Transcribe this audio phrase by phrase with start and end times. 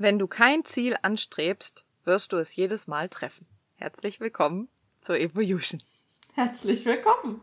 [0.00, 3.46] Wenn du kein Ziel anstrebst, wirst du es jedes Mal treffen.
[3.74, 4.68] Herzlich willkommen
[5.04, 5.82] zur Evolution.
[6.34, 7.42] Herzlich willkommen.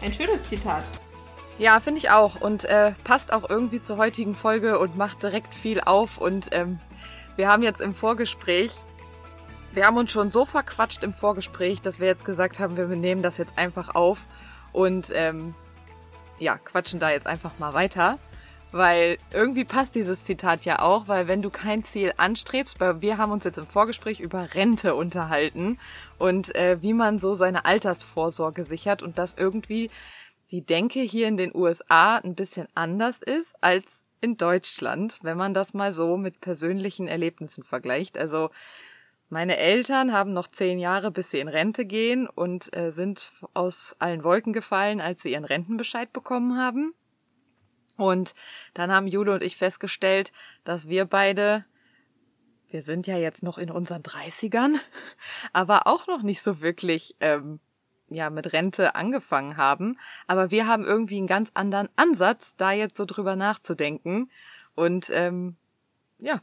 [0.00, 0.84] Ein schönes Zitat.
[1.58, 2.40] Ja, finde ich auch.
[2.40, 6.18] Und äh, passt auch irgendwie zur heutigen Folge und macht direkt viel auf.
[6.18, 6.78] Und ähm,
[7.36, 8.72] wir haben jetzt im Vorgespräch,
[9.72, 13.22] wir haben uns schon so verquatscht im Vorgespräch, dass wir jetzt gesagt haben, wir nehmen
[13.22, 14.26] das jetzt einfach auf
[14.72, 15.54] und ähm,
[16.38, 18.18] ja, quatschen da jetzt einfach mal weiter.
[18.70, 23.16] Weil irgendwie passt dieses Zitat ja auch, weil wenn du kein Ziel anstrebst, weil wir
[23.16, 25.78] haben uns jetzt im Vorgespräch über Rente unterhalten
[26.18, 29.90] und äh, wie man so seine Altersvorsorge sichert und dass irgendwie
[30.50, 35.54] die Denke hier in den USA ein bisschen anders ist als in Deutschland, wenn man
[35.54, 38.18] das mal so mit persönlichen Erlebnissen vergleicht.
[38.18, 38.50] Also
[39.30, 43.94] meine Eltern haben noch zehn Jahre, bis sie in Rente gehen und äh, sind aus
[43.98, 46.94] allen Wolken gefallen, als sie ihren Rentenbescheid bekommen haben.
[47.98, 48.34] Und
[48.74, 50.32] dann haben Jule und ich festgestellt,
[50.64, 51.64] dass wir beide,
[52.70, 54.80] wir sind ja jetzt noch in unseren Dreißigern,
[55.52, 57.58] aber auch noch nicht so wirklich ähm,
[58.08, 59.98] ja mit Rente angefangen haben.
[60.28, 64.30] Aber wir haben irgendwie einen ganz anderen Ansatz, da jetzt so drüber nachzudenken.
[64.76, 65.56] Und ähm,
[66.20, 66.40] ja,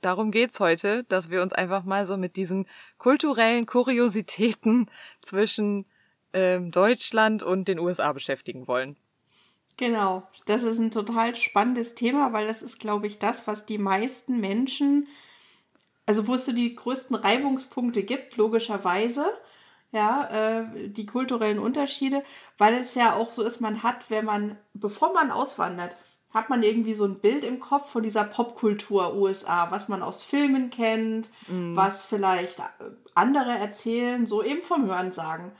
[0.00, 2.66] darum geht's heute, dass wir uns einfach mal so mit diesen
[2.98, 4.90] kulturellen Kuriositäten
[5.22, 5.86] zwischen
[6.32, 8.96] ähm, Deutschland und den USA beschäftigen wollen.
[9.76, 13.78] Genau, das ist ein total spannendes Thema, weil das ist, glaube ich, das, was die
[13.78, 15.06] meisten Menschen,
[16.06, 19.26] also wo es so die größten Reibungspunkte gibt, logischerweise,
[19.92, 22.22] ja, äh, die kulturellen Unterschiede,
[22.56, 25.94] weil es ja auch so ist, man hat, wenn man, bevor man auswandert,
[26.32, 30.22] hat man irgendwie so ein Bild im Kopf von dieser Popkultur USA, was man aus
[30.22, 31.76] Filmen kennt, mm.
[31.76, 32.62] was vielleicht
[33.14, 35.52] andere erzählen, so eben vom Hörensagen.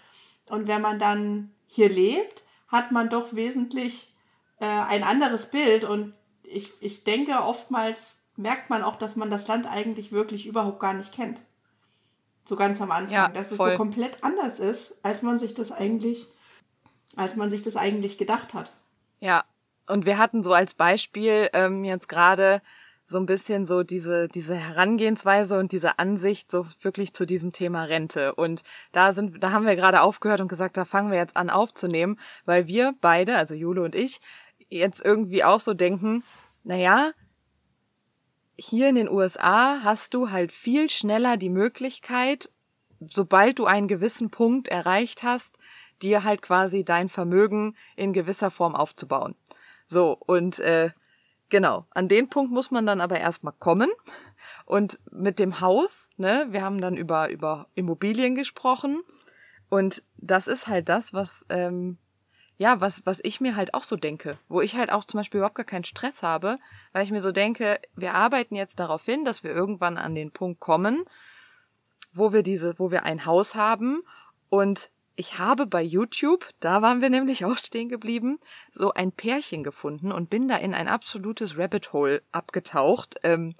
[0.50, 4.15] Und wenn man dann hier lebt, hat man doch wesentlich
[4.60, 5.84] äh, ein anderes Bild.
[5.84, 10.81] Und ich, ich denke, oftmals merkt man auch, dass man das Land eigentlich wirklich überhaupt
[10.81, 11.41] gar nicht kennt.
[12.44, 13.12] So ganz am Anfang.
[13.12, 13.69] Ja, dass voll.
[13.69, 16.27] es so komplett anders ist, als man sich das eigentlich,
[17.16, 18.72] als man sich das eigentlich gedacht hat.
[19.21, 19.44] Ja.
[19.88, 22.60] Und wir hatten so als Beispiel ähm, jetzt gerade
[23.06, 27.84] so ein bisschen so diese, diese Herangehensweise und diese Ansicht so wirklich zu diesem Thema
[27.84, 28.34] Rente.
[28.34, 31.49] Und da sind, da haben wir gerade aufgehört und gesagt, da fangen wir jetzt an
[31.49, 34.21] aufzunehmen, weil wir beide, also Jule und ich,
[34.69, 36.25] jetzt irgendwie auch so denken,
[36.65, 37.12] naja,
[38.59, 42.50] hier in den USA hast du halt viel schneller die Möglichkeit,
[42.99, 45.59] sobald du einen gewissen Punkt erreicht hast,
[46.03, 49.37] dir halt quasi dein Vermögen in gewisser Form aufzubauen.
[49.87, 50.91] So, und äh,
[51.49, 53.91] Genau, an den Punkt muss man dann aber erstmal kommen.
[54.65, 59.03] Und mit dem Haus, ne, wir haben dann über, über Immobilien gesprochen.
[59.69, 61.99] Und das ist halt das, was, ähm,
[62.59, 65.39] ja, was, was ich mir halt auch so denke, wo ich halt auch zum Beispiel
[65.39, 66.59] überhaupt gar keinen Stress habe,
[66.93, 70.31] weil ich mir so denke, wir arbeiten jetzt darauf hin, dass wir irgendwann an den
[70.33, 71.05] Punkt kommen,
[72.13, 74.03] wo wir diese, wo wir ein Haus haben
[74.49, 78.38] und ich habe bei YouTube, da waren wir nämlich auch stehen geblieben,
[78.75, 83.16] so ein Pärchen gefunden und bin da in ein absolutes Rabbit Hole abgetaucht.
[83.22, 83.54] Ähm,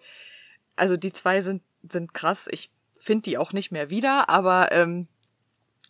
[0.76, 2.49] also die zwei sind, sind krass.
[2.50, 5.08] Ich finde die auch nicht mehr wieder, aber ähm,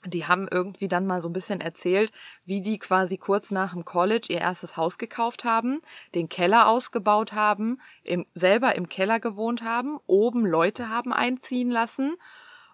[0.05, 2.13] die haben irgendwie dann mal so ein bisschen erzählt,
[2.45, 5.81] wie die quasi kurz nach dem College ihr erstes Haus gekauft haben,
[6.15, 12.17] den Keller ausgebaut haben, im, selber im Keller gewohnt haben, oben Leute haben einziehen lassen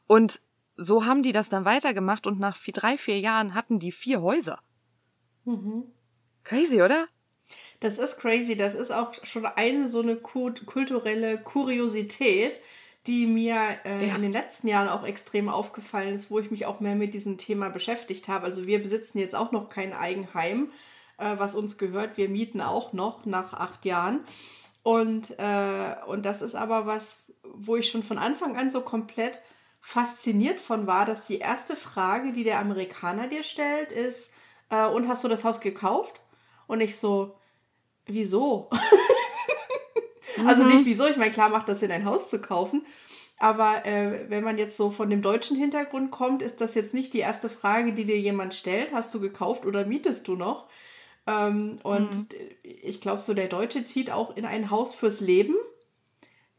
[0.06, 0.42] und
[0.84, 4.22] so haben die das dann weitergemacht und nach vier, drei, vier Jahren hatten die vier
[4.22, 4.60] Häuser.
[5.44, 5.84] Mhm.
[6.44, 7.08] Crazy, oder?
[7.80, 8.56] Das ist crazy.
[8.56, 12.60] Das ist auch schon eine so eine kulturelle Kuriosität,
[13.06, 14.14] die mir äh, ja.
[14.14, 17.36] in den letzten Jahren auch extrem aufgefallen ist, wo ich mich auch mehr mit diesem
[17.38, 18.44] Thema beschäftigt habe.
[18.44, 20.70] Also wir besitzen jetzt auch noch kein Eigenheim,
[21.18, 22.16] äh, was uns gehört.
[22.16, 24.20] Wir mieten auch noch nach acht Jahren.
[24.84, 29.42] Und, äh, und das ist aber was, wo ich schon von Anfang an so komplett
[29.82, 34.32] fasziniert von war, dass die erste Frage, die der Amerikaner dir stellt, ist,
[34.70, 36.20] äh, und hast du das Haus gekauft?
[36.66, 37.36] Und ich so,
[38.06, 38.70] wieso?
[40.46, 42.86] also nicht wieso, ich meine, klar macht das Sinn, ein Haus zu kaufen.
[43.38, 47.12] Aber äh, wenn man jetzt so von dem deutschen Hintergrund kommt, ist das jetzt nicht
[47.12, 48.92] die erste Frage, die dir jemand stellt.
[48.92, 50.68] Hast du gekauft oder mietest du noch?
[51.26, 52.26] Ähm, und mhm.
[52.62, 55.56] ich glaube, so der Deutsche zieht auch in ein Haus fürs Leben.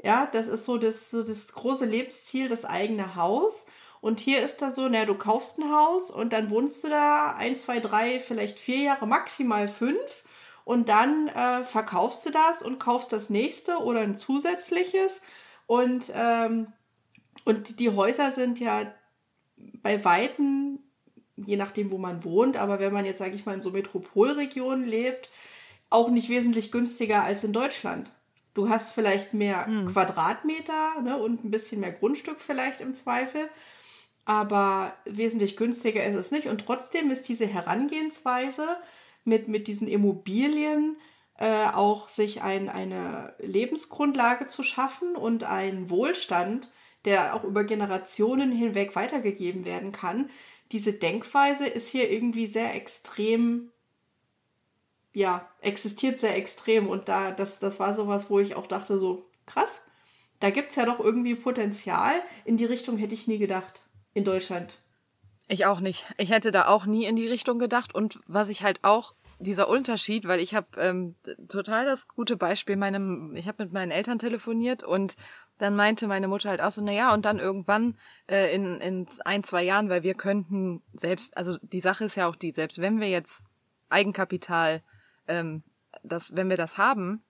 [0.03, 3.65] Ja, das ist so das, so das große Lebensziel, das eigene Haus.
[4.01, 7.35] Und hier ist da so, naja, du kaufst ein Haus und dann wohnst du da
[7.37, 10.23] ein, zwei, drei, vielleicht vier Jahre, maximal fünf.
[10.65, 15.21] Und dann äh, verkaufst du das und kaufst das nächste oder ein zusätzliches.
[15.67, 16.67] Und, ähm,
[17.45, 18.93] und die Häuser sind ja
[19.55, 20.79] bei Weitem,
[21.37, 24.85] je nachdem, wo man wohnt, aber wenn man jetzt, sage ich mal, in so Metropolregionen
[24.85, 25.29] lebt,
[25.89, 28.09] auch nicht wesentlich günstiger als in Deutschland.
[28.53, 29.87] Du hast vielleicht mehr hm.
[29.87, 33.49] Quadratmeter ne, und ein bisschen mehr Grundstück vielleicht im Zweifel,
[34.25, 36.47] aber wesentlich günstiger ist es nicht.
[36.47, 38.77] Und trotzdem ist diese Herangehensweise
[39.25, 40.97] mit, mit diesen Immobilien
[41.37, 46.71] äh, auch sich ein, eine Lebensgrundlage zu schaffen und einen Wohlstand,
[47.05, 50.29] der auch über Generationen hinweg weitergegeben werden kann.
[50.71, 53.72] Diese Denkweise ist hier irgendwie sehr extrem,
[55.13, 56.87] ja, existiert sehr extrem.
[56.87, 59.85] Und da, das, das war sowas, wo ich auch dachte, so, krass,
[60.39, 62.13] da gibt es ja doch irgendwie Potenzial.
[62.45, 63.81] In die Richtung hätte ich nie gedacht.
[64.13, 64.77] In Deutschland.
[65.47, 66.05] Ich auch nicht.
[66.17, 67.95] Ich hätte da auch nie in die Richtung gedacht.
[67.95, 71.15] Und was ich halt auch dieser Unterschied, weil ich habe ähm,
[71.47, 75.17] total das gute Beispiel meinem, ich habe mit meinen Eltern telefoniert und
[75.57, 79.07] dann meinte meine Mutter halt auch so, na ja, und dann irgendwann äh, in, in
[79.25, 82.79] ein, zwei Jahren, weil wir könnten selbst, also die Sache ist ja auch die, selbst
[82.79, 83.43] wenn wir jetzt
[83.89, 84.81] Eigenkapital,
[85.27, 85.63] ähm,
[86.03, 87.23] das, wenn wir das haben,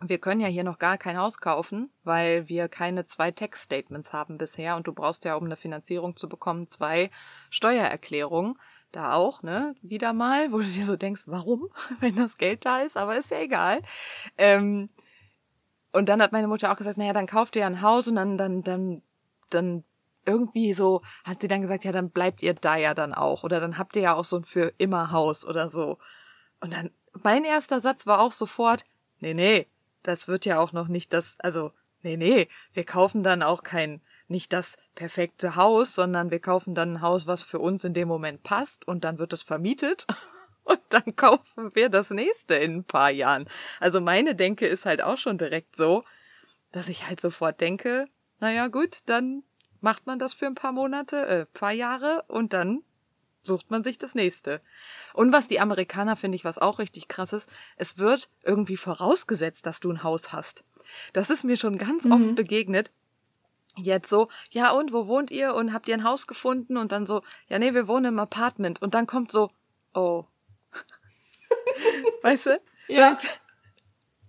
[0.00, 4.36] wir können ja hier noch gar kein Haus kaufen, weil wir keine zwei Tax-Statements haben
[4.36, 7.10] bisher und du brauchst ja, um eine Finanzierung zu bekommen, zwei
[7.50, 8.58] Steuererklärungen
[8.92, 11.68] da auch, ne, wieder mal, wo du dir so denkst, warum,
[12.00, 13.82] wenn das Geld da ist, aber ist ja egal.
[14.36, 14.90] Ähm,
[15.92, 18.36] und dann hat meine Mutter auch gesagt, naja, dann kauft ihr ein Haus und dann,
[18.36, 19.02] dann, dann,
[19.48, 19.84] dann
[20.26, 23.44] irgendwie so, hat sie dann gesagt, ja, dann bleibt ihr da ja dann auch.
[23.44, 25.98] Oder dann habt ihr ja auch so ein für immer Haus oder so.
[26.60, 28.84] Und dann, mein erster Satz war auch sofort,
[29.20, 29.66] nee, nee,
[30.02, 31.72] das wird ja auch noch nicht das, also,
[32.02, 36.94] nee, nee, wir kaufen dann auch kein nicht das perfekte Haus, sondern wir kaufen dann
[36.94, 40.06] ein Haus, was für uns in dem Moment passt und dann wird es vermietet
[40.64, 43.48] und dann kaufen wir das nächste in ein paar Jahren.
[43.80, 46.04] Also meine Denke ist halt auch schon direkt so,
[46.72, 48.06] dass ich halt sofort denke,
[48.40, 49.44] naja gut, dann
[49.80, 52.82] macht man das für ein paar Monate, äh, paar Jahre und dann
[53.46, 54.60] sucht man sich das nächste.
[55.14, 59.66] Und was die Amerikaner finde ich, was auch richtig krass ist, es wird irgendwie vorausgesetzt,
[59.66, 60.64] dass du ein Haus hast.
[61.12, 62.12] Das ist mir schon ganz mhm.
[62.12, 62.90] oft begegnet,
[63.76, 67.06] jetzt so, ja und, wo wohnt ihr und habt ihr ein Haus gefunden und dann
[67.06, 69.50] so, ja nee, wir wohnen im Apartment und dann kommt so,
[69.94, 70.24] oh.
[72.22, 72.60] weißt du?
[72.88, 73.18] Ja.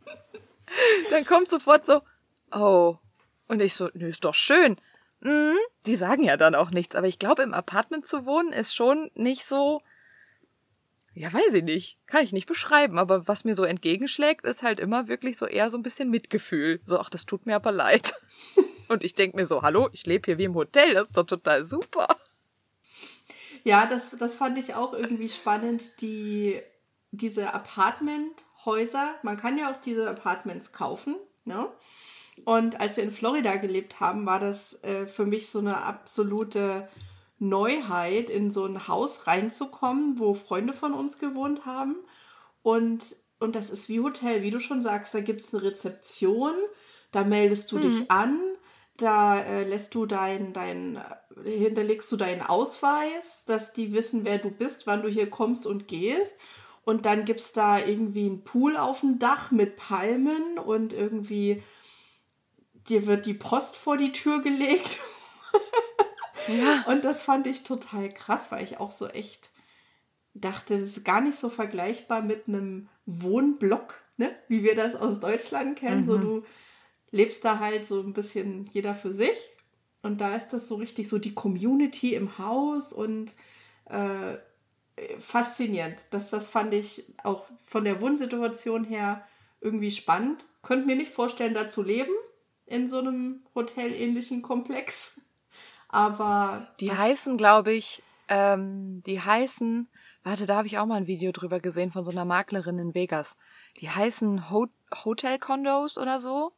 [0.06, 0.16] Dann,
[1.12, 2.02] dann kommt sofort so,
[2.52, 2.98] oh.
[3.48, 4.78] Und ich so, nö, ist doch schön.
[5.20, 8.76] Mhm, die sagen ja dann auch nichts, aber ich glaube, im Apartment zu wohnen ist
[8.76, 9.82] schon nicht so,
[11.18, 11.98] ja, weiß ich nicht.
[12.06, 13.00] Kann ich nicht beschreiben.
[13.00, 16.80] Aber was mir so entgegenschlägt, ist halt immer wirklich so eher so ein bisschen Mitgefühl.
[16.86, 18.14] So, ach, das tut mir aber leid.
[18.88, 21.26] Und ich denke mir so, hallo, ich lebe hier wie im Hotel, das ist doch
[21.26, 22.08] total super.
[23.64, 26.62] Ja, das, das fand ich auch irgendwie spannend, die,
[27.12, 29.16] diese Apartmenthäuser.
[29.24, 31.68] Man kann ja auch diese Apartments kaufen, ne?
[32.46, 36.88] Und als wir in Florida gelebt haben, war das äh, für mich so eine absolute
[37.40, 41.98] Neuheit, in so ein Haus reinzukommen, wo Freunde von uns gewohnt haben.
[42.64, 46.54] Und, und das ist wie Hotel, wie du schon sagst, da gibt es eine Rezeption,
[47.12, 47.82] da meldest du mhm.
[47.82, 48.40] dich an,
[48.98, 50.98] da äh, lässt du dein, dein,
[51.46, 55.68] äh, hinterlegst du deinen Ausweis, dass die wissen, wer du bist, wann du hier kommst
[55.68, 56.40] und gehst.
[56.84, 61.62] Und dann gibt es da irgendwie einen Pool auf dem Dach mit Palmen und irgendwie
[62.90, 65.00] dir wird die Post vor die Tür gelegt.
[66.48, 66.86] ja.
[66.88, 69.50] Und das fand ich total krass, weil ich auch so echt
[70.34, 74.36] dachte, das ist gar nicht so vergleichbar mit einem Wohnblock, ne?
[74.48, 76.02] wie wir das aus Deutschland kennen.
[76.02, 76.06] Mhm.
[76.06, 76.44] So du
[77.12, 79.38] lebst da halt so ein bisschen jeder für sich.
[80.04, 83.34] Und da ist das so richtig so die Community im Haus und
[83.86, 84.38] äh,
[85.20, 86.04] faszinierend.
[86.12, 89.26] Das, das fand ich auch von der Wohnsituation her
[89.60, 90.46] irgendwie spannend.
[90.62, 92.12] Könnte mir nicht vorstellen, da zu leben
[92.68, 95.20] in so einem hotelähnlichen Komplex.
[95.90, 96.68] Aber.
[96.80, 99.88] Die heißen, glaube ich, ähm, die heißen,
[100.24, 102.94] warte, da habe ich auch mal ein Video drüber gesehen von so einer Maklerin in
[102.94, 103.36] Vegas.
[103.80, 104.68] die heißen Ho
[105.04, 106.52] Hotel Condos oder so.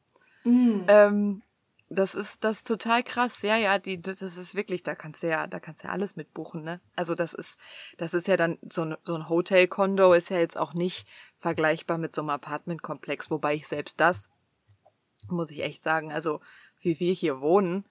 [0.44, 0.82] Mm.
[0.88, 1.42] Ähm,
[1.90, 3.42] das ist das ist total krass.
[3.42, 6.16] Ja, ja, die das ist wirklich, da kannst du ja, da kannst du ja alles
[6.16, 6.80] mitbuchen, ne?
[6.96, 7.60] Also das ist
[7.98, 11.08] das ist ja dann so ein so ein Hotel Condo ist ja jetzt auch nicht
[11.40, 14.30] vergleichbar mit so einem Apartment Komplex, wobei ich selbst das
[15.28, 16.40] muss ich echt sagen, also
[16.82, 17.86] wie wir hier wohnen,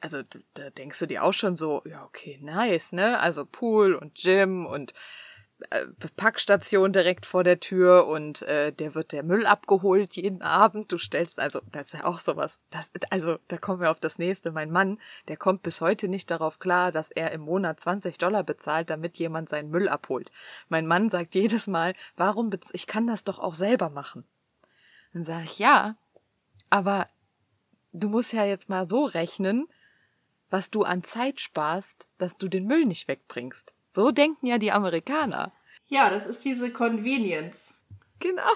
[0.00, 0.22] also
[0.54, 3.18] da denkst du dir auch schon so, ja, okay, nice, ne?
[3.18, 4.94] Also Pool und Gym und
[5.68, 5.86] äh,
[6.16, 10.90] Packstation direkt vor der Tür und äh, der wird der Müll abgeholt jeden Abend.
[10.90, 12.58] Du stellst also, das ist ja auch sowas.
[12.70, 14.52] Das, also, da kommen wir auf das nächste.
[14.52, 14.98] Mein Mann,
[15.28, 19.18] der kommt bis heute nicht darauf klar, dass er im Monat 20 Dollar bezahlt, damit
[19.18, 20.30] jemand seinen Müll abholt.
[20.68, 24.24] Mein Mann sagt jedes Mal, warum, ich kann das doch auch selber machen.
[25.12, 25.96] Dann sage ich, ja,
[26.70, 27.08] aber
[27.92, 29.68] du musst ja jetzt mal so rechnen,
[30.48, 33.72] was du an Zeit sparst, dass du den Müll nicht wegbringst.
[33.92, 35.52] So denken ja die Amerikaner.
[35.88, 37.74] Ja, das ist diese Convenience.
[38.20, 38.50] Genau.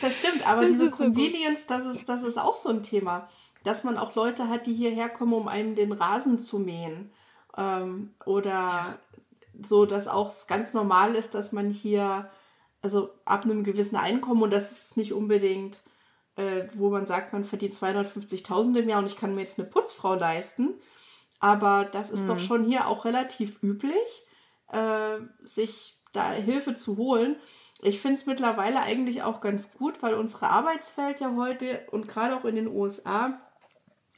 [0.00, 3.28] Das stimmt, aber das diese Convenience, so das ist, das ist auch so ein Thema.
[3.62, 7.10] Dass man auch Leute hat, die hierher kommen, um einem den Rasen zu mähen.
[7.56, 8.98] Ähm, oder ja.
[9.62, 12.30] so, dass auch ganz normal ist, dass man hier,
[12.82, 15.80] also ab einem gewissen Einkommen, und das ist nicht unbedingt
[16.36, 19.68] äh, wo man sagt, man verdient 250.000 im Jahr und ich kann mir jetzt eine
[19.68, 20.74] Putzfrau leisten.
[21.40, 22.28] Aber das ist mhm.
[22.28, 24.26] doch schon hier auch relativ üblich,
[24.72, 27.36] äh, sich da Hilfe zu holen.
[27.82, 32.36] Ich finde es mittlerweile eigentlich auch ganz gut, weil unsere Arbeitswelt ja heute und gerade
[32.36, 33.40] auch in den USA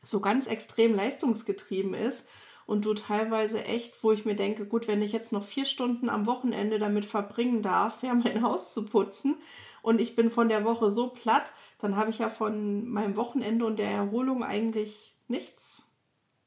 [0.03, 2.29] so ganz extrem leistungsgetrieben ist
[2.67, 6.09] und du teilweise echt, wo ich mir denke, gut, wenn ich jetzt noch vier Stunden
[6.09, 9.37] am Wochenende damit verbringen darf, ja, mein Haus zu putzen
[9.83, 13.65] und ich bin von der Woche so platt, dann habe ich ja von meinem Wochenende
[13.67, 15.95] und der Erholung eigentlich nichts,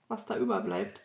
[0.07, 1.01] was da überbleibt.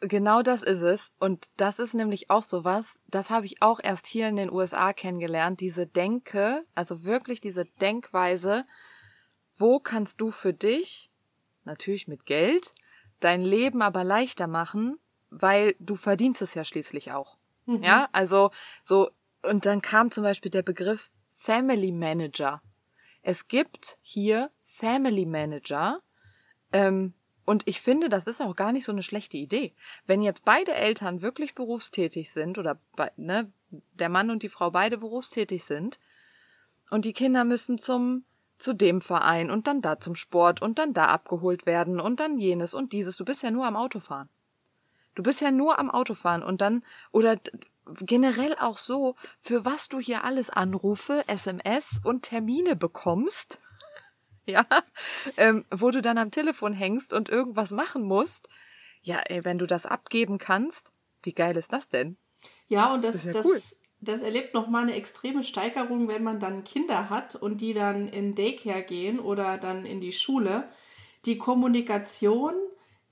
[0.00, 1.12] Genau das ist es.
[1.18, 4.52] Und das ist nämlich auch so was, das habe ich auch erst hier in den
[4.52, 8.66] USA kennengelernt, diese Denke, also wirklich diese Denkweise,
[9.56, 11.10] wo kannst du für dich,
[11.64, 12.72] natürlich mit Geld,
[13.20, 14.98] dein Leben aber leichter machen,
[15.30, 17.38] weil du verdienst es ja schließlich auch.
[17.64, 17.82] Mhm.
[17.82, 18.50] Ja, also
[18.84, 19.10] so,
[19.42, 22.60] und dann kam zum Beispiel der Begriff Family Manager.
[23.28, 26.00] Es gibt hier Family Manager,
[26.70, 27.12] ähm,
[27.44, 29.72] und ich finde, das ist auch gar nicht so eine schlechte Idee.
[30.06, 32.78] Wenn jetzt beide Eltern wirklich berufstätig sind oder
[33.16, 33.50] ne,
[33.94, 35.98] der Mann und die Frau beide berufstätig sind
[36.88, 38.24] und die Kinder müssen zum
[38.58, 42.38] zu dem Verein und dann da zum Sport und dann da abgeholt werden und dann
[42.38, 43.16] jenes und dieses.
[43.16, 44.28] Du bist ja nur am Autofahren.
[45.16, 47.40] Du bist ja nur am Autofahren und dann oder
[48.00, 53.60] generell auch so, für was du hier alles Anrufe, SMS und Termine bekommst,
[54.46, 54.64] ja,
[55.36, 58.48] ähm, wo du dann am Telefon hängst und irgendwas machen musst.
[59.02, 62.16] Ja, ey, wenn du das abgeben kannst, wie geil ist das denn?
[62.68, 63.54] Ja, und das, das, ja cool.
[63.54, 68.08] das, das erlebt nochmal eine extreme Steigerung, wenn man dann Kinder hat und die dann
[68.08, 70.68] in Daycare gehen oder dann in die Schule.
[71.24, 72.54] Die Kommunikation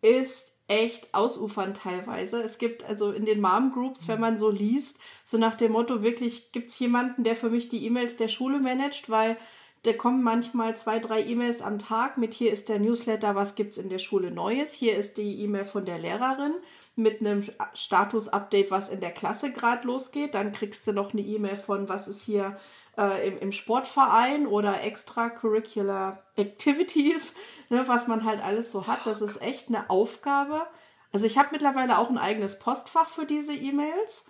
[0.03, 2.43] ist echt ausufern teilweise.
[2.43, 6.53] Es gibt also in den Mom-Groups, wenn man so liest, so nach dem Motto, wirklich,
[6.53, 9.37] gibt es jemanden, der für mich die E-Mails der Schule managt, weil
[9.83, 13.73] da kommen manchmal zwei, drei E-Mails am Tag mit hier ist der Newsletter, was gibt
[13.73, 16.55] es in der Schule Neues, hier ist die E-Mail von der Lehrerin
[16.97, 17.45] mit einem
[17.75, 20.35] Status-Update, was in der Klasse gerade losgeht.
[20.35, 22.57] Dann kriegst du noch eine E-Mail von, was ist hier
[22.99, 27.35] äh, im, im Sportverein oder Extracurricular Activities,
[27.69, 29.07] ne, was man halt alles so hat.
[29.07, 30.67] Das ist echt eine Aufgabe.
[31.13, 34.27] Also ich habe mittlerweile auch ein eigenes Postfach für diese E-Mails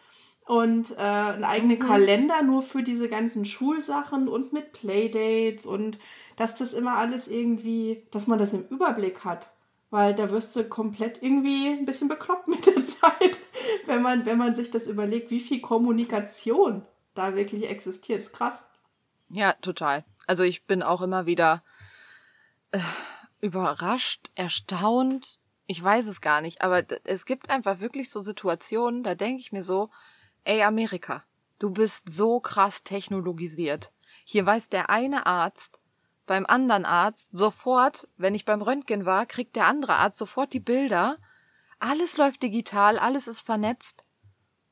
[0.46, 1.82] und äh, einen eigenen mhm.
[1.82, 5.98] Kalender nur für diese ganzen Schulsachen und mit Playdates und
[6.36, 9.50] dass das immer alles irgendwie, dass man das im Überblick hat.
[9.90, 13.38] Weil da wirst du komplett irgendwie ein bisschen bekloppt mit der Zeit,
[13.86, 18.20] wenn man, wenn man sich das überlegt, wie viel Kommunikation da wirklich existiert.
[18.20, 18.68] Das ist krass.
[19.28, 20.04] Ja, total.
[20.26, 21.62] Also ich bin auch immer wieder
[22.72, 22.80] äh,
[23.40, 25.38] überrascht, erstaunt.
[25.66, 29.52] Ich weiß es gar nicht, aber es gibt einfach wirklich so Situationen, da denke ich
[29.52, 29.90] mir so,
[30.44, 31.24] ey Amerika,
[31.58, 33.90] du bist so krass technologisiert.
[34.24, 35.80] Hier weiß der eine Arzt
[36.26, 40.60] beim anderen Arzt sofort, wenn ich beim Röntgen war, kriegt der andere Arzt sofort die
[40.60, 41.18] Bilder.
[41.78, 44.03] Alles läuft digital, alles ist vernetzt.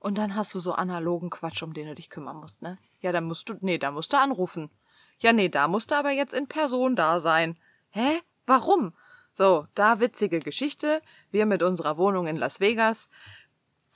[0.02, 2.76] Und dann hast du so analogen Quatsch, um den du dich kümmern musst, ne?
[3.00, 4.68] Ja, dann musst du, nee, da musst du anrufen.
[5.20, 7.56] Ja, nee, da musst du aber jetzt in Person da sein.
[7.90, 8.20] Hä?
[8.44, 8.94] Warum?
[9.34, 11.02] So, da witzige Geschichte.
[11.30, 13.08] Wir mit unserer Wohnung in Las Vegas.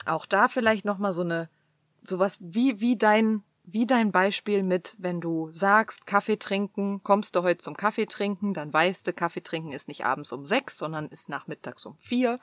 [0.05, 1.49] Auch da vielleicht nochmal so eine,
[2.03, 7.43] sowas wie, wie dein, wie dein Beispiel mit, wenn du sagst, Kaffee trinken, kommst du
[7.43, 11.09] heute zum Kaffee trinken, dann weißt du, Kaffee trinken ist nicht abends um sechs, sondern
[11.09, 12.39] ist nachmittags um vier.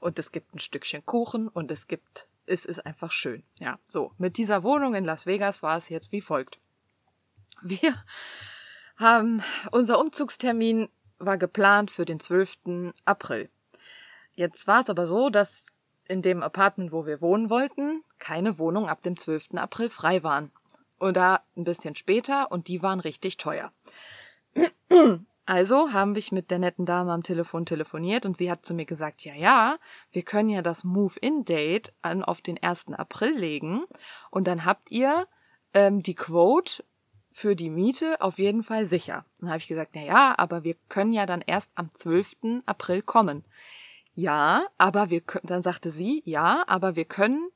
[0.00, 3.42] Und es gibt ein Stückchen Kuchen und es gibt es ist einfach schön.
[3.58, 4.12] Ja, so.
[4.18, 6.58] Mit dieser Wohnung in Las Vegas war es jetzt wie folgt.
[7.62, 8.02] Wir
[8.96, 12.92] haben, unser Umzugstermin war geplant für den 12.
[13.04, 13.48] April.
[14.34, 15.66] Jetzt war es aber so, dass
[16.06, 19.54] in dem Apartment, wo wir wohnen wollten, keine Wohnung ab dem 12.
[19.54, 20.52] April frei waren.
[21.00, 23.72] Oder ein bisschen später und die waren richtig teuer.
[25.46, 28.86] Also haben wir mit der netten Dame am Telefon telefoniert und sie hat zu mir
[28.86, 29.78] gesagt, ja, ja,
[30.10, 32.92] wir können ja das Move-In-Date auf den 1.
[32.94, 33.84] April legen
[34.30, 35.26] und dann habt ihr
[35.74, 36.82] ähm, die Quote
[37.30, 39.26] für die Miete auf jeden Fall sicher.
[39.40, 42.62] Dann habe ich gesagt, na ja, aber wir können ja dann erst am 12.
[42.64, 43.44] April kommen.
[44.14, 47.50] Ja, aber wir können, dann sagte sie, ja, aber wir können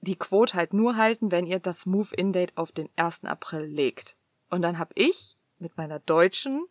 [0.00, 3.24] die Quote halt nur halten, wenn ihr das Move-In-Date auf den 1.
[3.24, 4.16] April legt.
[4.48, 6.66] Und dann habe ich mit meiner deutschen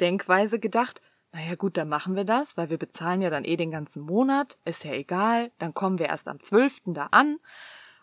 [0.00, 1.00] Denkweise gedacht,
[1.32, 4.58] naja gut, dann machen wir das, weil wir bezahlen ja dann eh den ganzen Monat,
[4.64, 6.82] ist ja egal, dann kommen wir erst am 12.
[6.86, 7.38] da an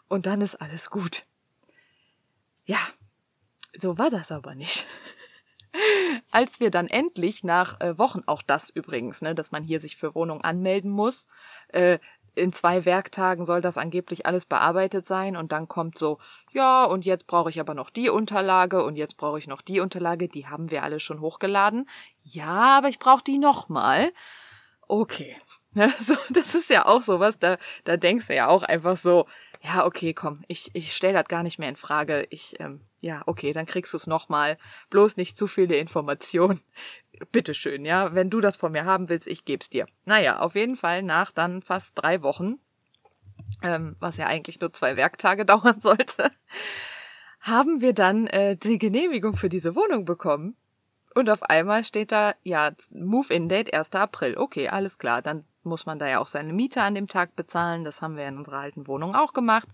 [0.07, 1.25] und dann ist alles gut.
[2.65, 2.79] Ja,
[3.77, 4.87] so war das aber nicht.
[6.31, 9.97] Als wir dann endlich nach äh, Wochen, auch das übrigens, ne, dass man hier sich
[9.97, 11.27] für Wohnung anmelden muss,
[11.69, 11.99] äh,
[12.37, 16.19] in zwei Werktagen soll das angeblich alles bearbeitet sein und dann kommt so,
[16.51, 19.79] ja, und jetzt brauche ich aber noch die Unterlage und jetzt brauche ich noch die
[19.79, 21.89] Unterlage, die haben wir alle schon hochgeladen.
[22.23, 24.11] Ja, aber ich brauche die nochmal.
[24.87, 25.35] Okay.
[26.01, 29.27] So, das ist ja auch sowas, da, da denkst du ja auch einfach so,
[29.61, 32.25] ja, okay, komm, ich, ich stelle das gar nicht mehr in Frage.
[32.29, 34.57] Ich, ähm, ja, okay, dann kriegst du es nochmal.
[34.89, 36.61] Bloß nicht zu viele Informationen
[37.31, 39.87] bitteschön, ja, wenn du das von mir haben willst, ich geb's dir.
[40.05, 42.59] Naja, auf jeden Fall nach dann fast drei Wochen,
[43.63, 46.31] ähm, was ja eigentlich nur zwei Werktage dauern sollte,
[47.41, 50.55] haben wir dann äh, die Genehmigung für diese Wohnung bekommen.
[51.15, 53.93] Und auf einmal steht da, ja, Move-In-Date 1.
[53.93, 54.37] April.
[54.37, 55.23] Okay, alles klar.
[55.23, 57.83] Dann muss man da ja auch seine Miete an dem Tag bezahlen.
[57.83, 59.67] Das haben wir in unserer alten Wohnung auch gemacht.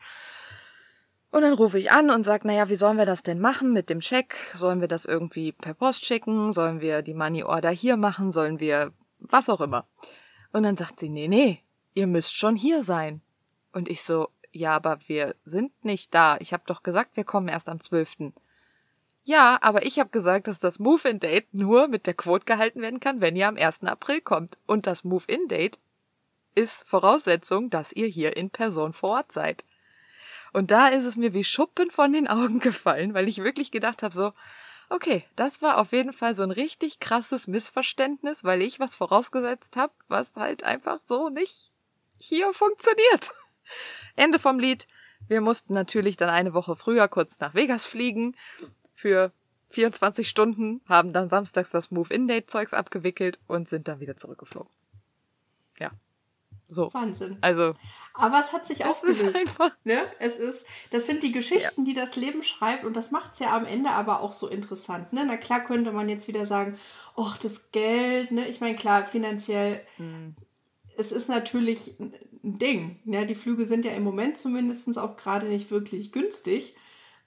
[1.33, 3.89] Und dann rufe ich an und sage, naja, wie sollen wir das denn machen mit
[3.89, 4.35] dem Scheck?
[4.53, 6.51] Sollen wir das irgendwie per Post schicken?
[6.51, 8.31] Sollen wir die Money Order hier machen?
[8.31, 9.87] Sollen wir was auch immer?
[10.51, 11.63] Und dann sagt sie, nee, nee,
[11.95, 13.21] ihr müsst schon hier sein.
[13.71, 16.37] Und ich so, ja, aber wir sind nicht da.
[16.39, 18.31] Ich habe doch gesagt, wir kommen erst am 12.
[19.23, 23.21] Ja, aber ich habe gesagt, dass das Move-In-Date nur mit der Quote gehalten werden kann,
[23.21, 23.85] wenn ihr am 1.
[23.85, 24.59] April kommt.
[24.67, 25.79] Und das Move-In-Date
[26.53, 29.63] ist Voraussetzung, dass ihr hier in Person vor Ort seid.
[30.53, 34.03] Und da ist es mir wie Schuppen von den Augen gefallen, weil ich wirklich gedacht
[34.03, 34.33] habe, so,
[34.89, 39.75] okay, das war auf jeden Fall so ein richtig krasses Missverständnis, weil ich was vorausgesetzt
[39.75, 41.71] habe, was halt einfach so nicht
[42.17, 43.33] hier funktioniert.
[44.15, 44.87] Ende vom Lied.
[45.27, 48.35] Wir mussten natürlich dann eine Woche früher kurz nach Vegas fliegen
[48.93, 49.31] für
[49.69, 54.71] 24 Stunden, haben dann samstags das Move-In-Date-Zeugs abgewickelt und sind dann wieder zurückgeflogen.
[56.73, 56.93] So.
[56.93, 57.37] Wahnsinn.
[57.41, 57.73] Also.
[58.15, 59.23] Aber es hat sich aufgelöst.
[59.83, 60.03] Ne?
[60.19, 61.85] Es ist, das sind die Geschichten, ja.
[61.85, 65.13] die das Leben schreibt und das macht es ja am Ende aber auch so interessant.
[65.13, 65.25] Ne?
[65.25, 66.77] Na klar könnte man jetzt wieder sagen,
[67.15, 68.47] oh, das Geld, ne?
[68.47, 70.35] Ich meine, klar, finanziell, mhm.
[70.95, 72.99] es ist natürlich ein Ding.
[73.05, 73.25] Ne?
[73.25, 76.75] Die Flüge sind ja im Moment zumindest auch gerade nicht wirklich günstig.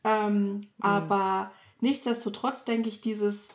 [0.04, 0.62] Ähm, mhm.
[0.80, 3.48] Aber nichtsdestotrotz denke ich, dieses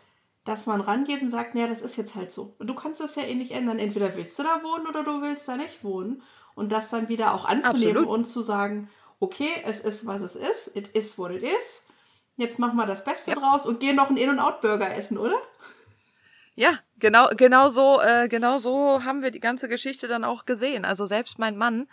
[0.44, 2.56] dass man rangeht und sagt, ja, das ist jetzt halt so.
[2.58, 3.80] Und du kannst das ja eh nicht ändern.
[3.80, 6.24] Entweder willst du da wohnen oder du willst da nicht wohnen.
[6.56, 8.10] Und das dann wieder auch anzunehmen Absolut.
[8.10, 10.76] und zu sagen, okay, es ist, was es ist.
[10.76, 11.84] It is what it is.
[12.36, 13.38] Jetzt machen wir das Beste ja.
[13.38, 15.40] draus und gehen noch einen In-N-Out-Burger essen, oder?
[16.56, 20.86] Ja, genau, genau so, äh, genau so haben wir die ganze Geschichte dann auch gesehen.
[20.86, 21.88] Also selbst mein Mann,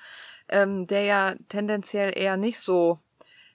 [0.48, 2.98] ähm, der ja tendenziell eher nicht so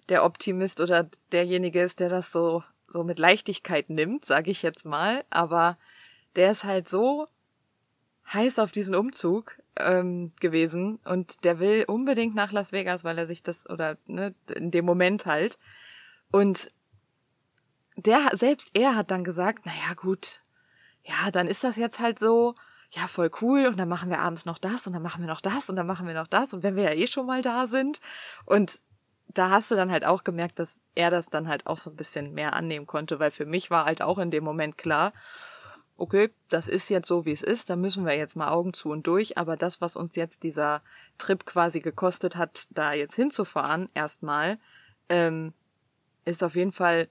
[0.09, 4.85] der Optimist oder derjenige ist, der das so so mit Leichtigkeit nimmt, sage ich jetzt
[4.85, 5.77] mal, aber
[6.35, 7.27] der ist halt so
[8.31, 10.99] heiß auf diesen Umzug ähm, gewesen.
[11.03, 14.85] Und der will unbedingt nach Las Vegas, weil er sich das oder ne, in dem
[14.85, 15.59] Moment halt.
[16.31, 16.71] Und
[17.95, 20.41] der selbst er hat dann gesagt, naja gut,
[21.03, 22.55] ja, dann ist das jetzt halt so,
[22.91, 23.65] ja, voll cool.
[23.65, 25.87] Und dann machen wir abends noch das und dann machen wir noch das und dann
[25.87, 26.53] machen wir noch das.
[26.53, 27.99] Und wenn wir ja eh schon mal da sind.
[28.45, 28.79] Und
[29.27, 31.95] da hast du dann halt auch gemerkt, dass er das dann halt auch so ein
[31.95, 35.13] bisschen mehr annehmen konnte, weil für mich war halt auch in dem Moment klar,
[35.97, 38.89] okay, das ist jetzt so, wie es ist, da müssen wir jetzt mal Augen zu
[38.89, 40.81] und durch, aber das, was uns jetzt dieser
[41.17, 44.59] Trip quasi gekostet hat, da jetzt hinzufahren, erstmal,
[45.09, 45.53] ähm,
[46.25, 47.09] ist auf jeden Fall,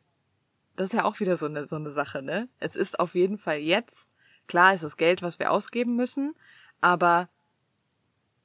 [0.77, 2.49] das ist ja auch wieder so eine, so eine Sache, ne?
[2.59, 4.09] Es ist auf jeden Fall jetzt,
[4.49, 6.35] klar ist das Geld, was wir ausgeben müssen,
[6.81, 7.29] aber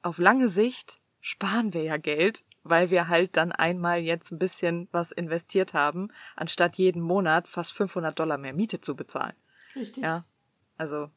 [0.02, 4.88] auf lange Sicht sparen wir ja Geld weil wir halt dann einmal jetzt ein bisschen
[4.92, 9.34] was investiert haben, anstatt jeden Monat fast 500 Dollar mehr Miete zu bezahlen.
[9.74, 10.02] Richtig.
[10.02, 10.24] Ja,
[10.76, 11.10] also.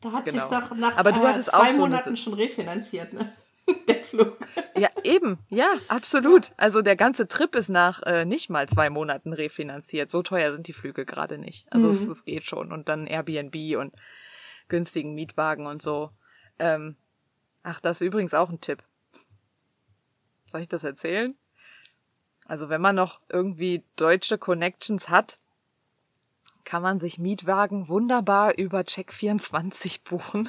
[0.00, 0.40] Da hat genau.
[0.40, 3.32] sich nach, nach Aber du äh, zwei so Monaten schon refinanziert, ne?
[3.88, 4.48] Der Direktflug.
[4.76, 6.52] Ja, eben, ja, absolut.
[6.56, 10.10] Also der ganze Trip ist nach äh, nicht mal zwei Monaten refinanziert.
[10.10, 11.66] So teuer sind die Flüge gerade nicht.
[11.72, 11.92] Also mhm.
[11.92, 12.72] es, es, geht schon.
[12.72, 13.94] Und dann Airbnb und
[14.68, 16.10] günstigen Mietwagen und so.
[16.58, 16.96] Ähm,
[17.62, 18.82] ach, das ist übrigens auch ein Tipp.
[20.56, 21.36] Soll ich das erzählen?
[22.46, 25.38] Also wenn man noch irgendwie deutsche Connections hat,
[26.64, 30.48] kann man sich Mietwagen wunderbar über Check24 buchen.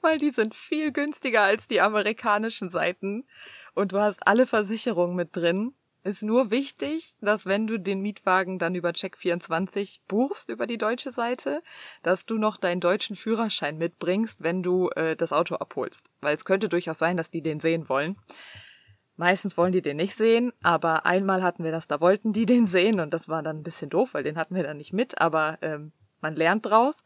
[0.00, 3.24] Weil die sind viel günstiger als die amerikanischen Seiten.
[3.74, 5.74] Und du hast alle Versicherungen mit drin.
[6.04, 11.12] Ist nur wichtig, dass wenn du den Mietwagen dann über Check24 buchst, über die deutsche
[11.12, 11.62] Seite,
[12.02, 16.10] dass du noch deinen deutschen Führerschein mitbringst, wenn du äh, das Auto abholst.
[16.20, 18.16] Weil es könnte durchaus sein, dass die den sehen wollen.
[19.16, 22.66] Meistens wollen die den nicht sehen, aber einmal hatten wir das, da wollten die den
[22.66, 25.20] sehen und das war dann ein bisschen doof, weil den hatten wir dann nicht mit,
[25.20, 27.04] aber ähm, man lernt draus.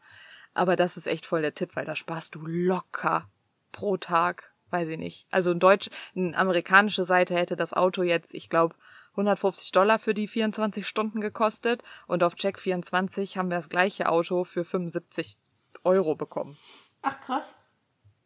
[0.55, 3.29] Aber das ist echt voll der Tipp, weil da sparst du locker
[3.71, 5.27] pro Tag, weiß ich nicht.
[5.29, 8.73] Also ein deutsch, eine amerikanische Seite hätte das Auto jetzt, ich glaube,
[9.17, 14.43] 150 Dollar für die 24 Stunden gekostet und auf Check24 haben wir das gleiche Auto
[14.43, 15.37] für 75
[15.83, 16.57] Euro bekommen.
[17.01, 17.63] Ach krass.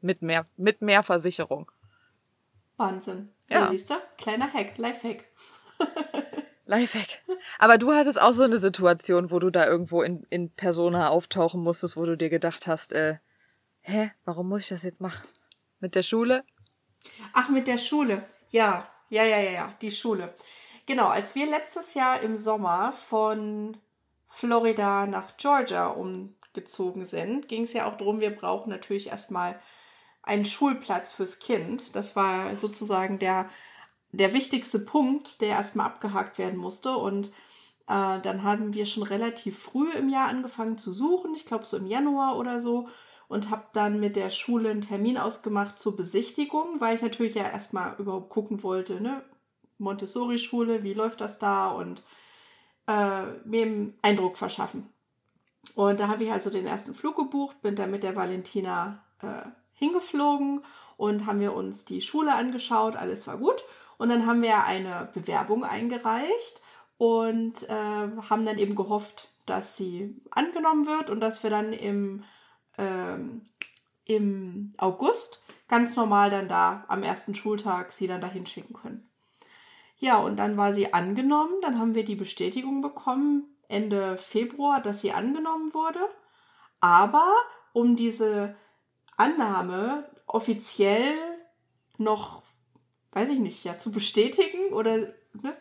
[0.02, 1.72] Mit mehr, mit mehr Versicherung.
[2.78, 3.30] Wahnsinn.
[3.48, 3.96] Ja, ja siehst du?
[4.18, 5.26] Kleiner Hack, Lifehack.
[6.66, 7.22] Lifehack.
[7.60, 11.62] Aber du hattest auch so eine Situation, wo du da irgendwo in, in Persona auftauchen
[11.62, 13.18] musstest, wo du dir gedacht hast, äh,
[13.82, 15.28] hä, warum muss ich das jetzt machen?
[15.80, 16.44] Mit der Schule?
[17.34, 18.24] Ach, mit der Schule.
[18.50, 20.34] Ja, ja, ja, ja, ja, die Schule.
[20.86, 23.78] Genau, als wir letztes Jahr im Sommer von
[24.28, 29.60] Florida nach Georgia umgezogen sind, ging es ja auch darum, wir brauchen natürlich erstmal
[30.24, 31.96] einen Schulplatz fürs Kind.
[31.96, 33.50] Das war sozusagen der,
[34.12, 36.96] der wichtigste Punkt, der erstmal abgehakt werden musste.
[36.96, 37.28] Und
[37.88, 41.78] äh, dann haben wir schon relativ früh im Jahr angefangen zu suchen, ich glaube so
[41.78, 42.88] im Januar oder so.
[43.28, 47.44] Und habe dann mit der Schule einen Termin ausgemacht zur Besichtigung, weil ich natürlich ja
[47.50, 49.24] erstmal überhaupt gucken wollte, ne?
[49.82, 52.02] Montessori-Schule, wie läuft das da und
[52.88, 54.90] äh, mir einen Eindruck verschaffen.
[55.76, 59.50] Und da habe ich also den ersten Flug gebucht, bin dann mit der Valentina äh,
[59.74, 60.64] hingeflogen
[60.98, 63.64] und haben wir uns die Schule angeschaut, alles war gut.
[63.98, 66.62] Und dann haben wir eine Bewerbung eingereicht
[66.98, 72.24] und äh, haben dann eben gehofft, dass sie angenommen wird und dass wir dann im,
[72.78, 73.42] ähm,
[74.06, 79.11] im August ganz normal dann da am ersten Schultag sie dann dahin schicken können.
[80.02, 85.02] Ja, und dann war sie angenommen, dann haben wir die Bestätigung bekommen Ende Februar, dass
[85.02, 86.00] sie angenommen wurde.
[86.80, 87.32] Aber
[87.72, 88.56] um diese
[89.16, 91.14] Annahme offiziell
[92.00, 92.42] noch,
[93.12, 94.98] weiß ich nicht, ja, zu bestätigen oder
[95.34, 95.56] ne,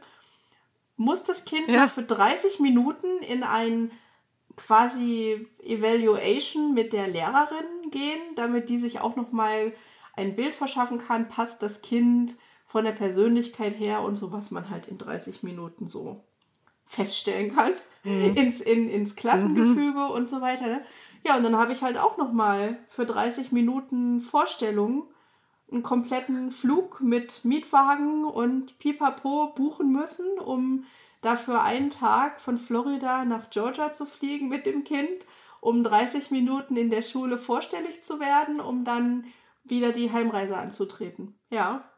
[0.96, 1.82] muss das Kind ja.
[1.82, 3.90] noch für 30 Minuten in ein
[4.56, 9.74] quasi Evaluation mit der Lehrerin gehen, damit die sich auch noch mal
[10.14, 12.32] ein Bild verschaffen kann, passt das Kind
[12.70, 16.22] von der Persönlichkeit her und so, was man halt in 30 Minuten so
[16.86, 17.72] feststellen kann,
[18.04, 18.32] mhm.
[18.36, 20.10] ins, in, ins Klassengefüge mhm.
[20.10, 20.68] und so weiter.
[20.68, 20.84] Ne?
[21.26, 25.08] Ja, und dann habe ich halt auch noch mal für 30 Minuten Vorstellung
[25.72, 30.84] einen kompletten Flug mit Mietwagen und Pipapo buchen müssen, um
[31.22, 35.26] dafür einen Tag von Florida nach Georgia zu fliegen mit dem Kind,
[35.60, 39.24] um 30 Minuten in der Schule vorstellig zu werden, um dann
[39.64, 41.34] wieder die Heimreise anzutreten.
[41.50, 41.90] Ja.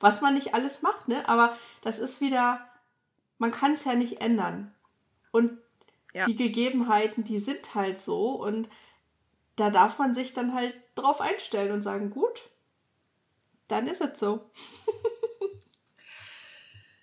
[0.00, 1.28] Was man nicht alles macht, ne?
[1.28, 2.66] Aber das ist wieder,
[3.38, 4.74] man kann es ja nicht ändern.
[5.30, 5.58] Und
[6.12, 6.24] ja.
[6.24, 8.68] die Gegebenheiten, die sind halt so und
[9.56, 12.50] da darf man sich dann halt drauf einstellen und sagen, gut,
[13.68, 14.50] dann ist es so.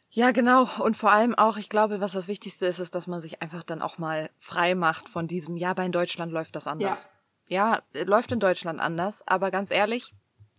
[0.09, 0.67] ja, genau.
[0.83, 3.63] Und vor allem auch, ich glaube, was das Wichtigste ist, ist, dass man sich einfach
[3.63, 7.07] dann auch mal frei macht von diesem, ja, bei in Deutschland läuft das anders.
[7.47, 7.81] Ja.
[7.93, 10.13] ja, läuft in Deutschland anders, aber ganz ehrlich,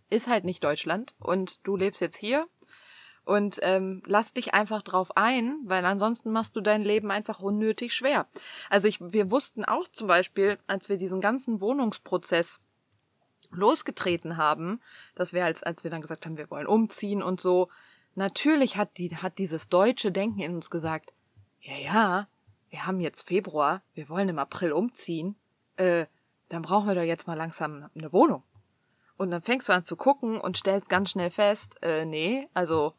[0.09, 2.47] ist halt nicht Deutschland und du lebst jetzt hier
[3.25, 7.93] und ähm, lass dich einfach drauf ein, weil ansonsten machst du dein Leben einfach unnötig
[7.93, 8.27] schwer.
[8.69, 12.59] Also ich, wir wussten auch zum Beispiel, als wir diesen ganzen Wohnungsprozess
[13.51, 14.81] losgetreten haben,
[15.15, 17.69] dass wir als, als wir dann gesagt haben, wir wollen umziehen und so,
[18.15, 21.13] natürlich hat die, hat dieses deutsche Denken in uns gesagt,
[21.61, 22.27] ja, ja,
[22.69, 25.35] wir haben jetzt Februar, wir wollen im April umziehen,
[25.75, 26.05] äh,
[26.49, 28.43] dann brauchen wir doch jetzt mal langsam eine Wohnung.
[29.19, 32.93] Und dann fängst du an zu gucken und stellst ganz schnell fest, äh, nee, also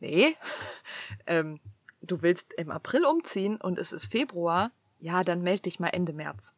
[0.00, 0.36] nee,
[1.28, 1.60] ähm,
[2.02, 6.12] du willst im April umziehen und es ist Februar, ja, dann melde dich mal Ende
[6.12, 6.56] März.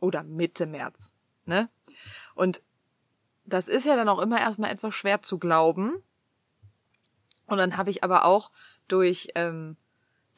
[0.00, 1.12] Oder Mitte März,
[1.44, 1.68] ne?
[2.34, 2.60] Und
[3.44, 6.02] das ist ja dann auch immer erstmal etwas schwer zu glauben.
[7.46, 8.50] Und dann habe ich aber auch
[8.88, 9.76] durch, ähm,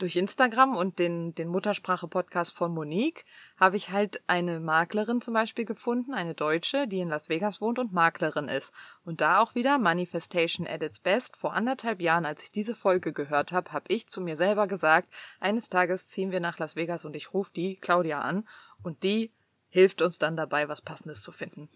[0.03, 3.25] durch Instagram und den, den Muttersprache-Podcast von Monique
[3.57, 7.79] habe ich halt eine Maklerin zum Beispiel gefunden, eine Deutsche, die in Las Vegas wohnt
[7.79, 8.73] und Maklerin ist.
[9.05, 11.37] Und da auch wieder Manifestation at its best.
[11.37, 15.09] Vor anderthalb Jahren, als ich diese Folge gehört habe, habe ich zu mir selber gesagt,
[15.39, 18.49] eines Tages ziehen wir nach Las Vegas und ich rufe die Claudia an
[18.83, 19.31] und die
[19.69, 21.69] hilft uns dann dabei, was Passendes zu finden.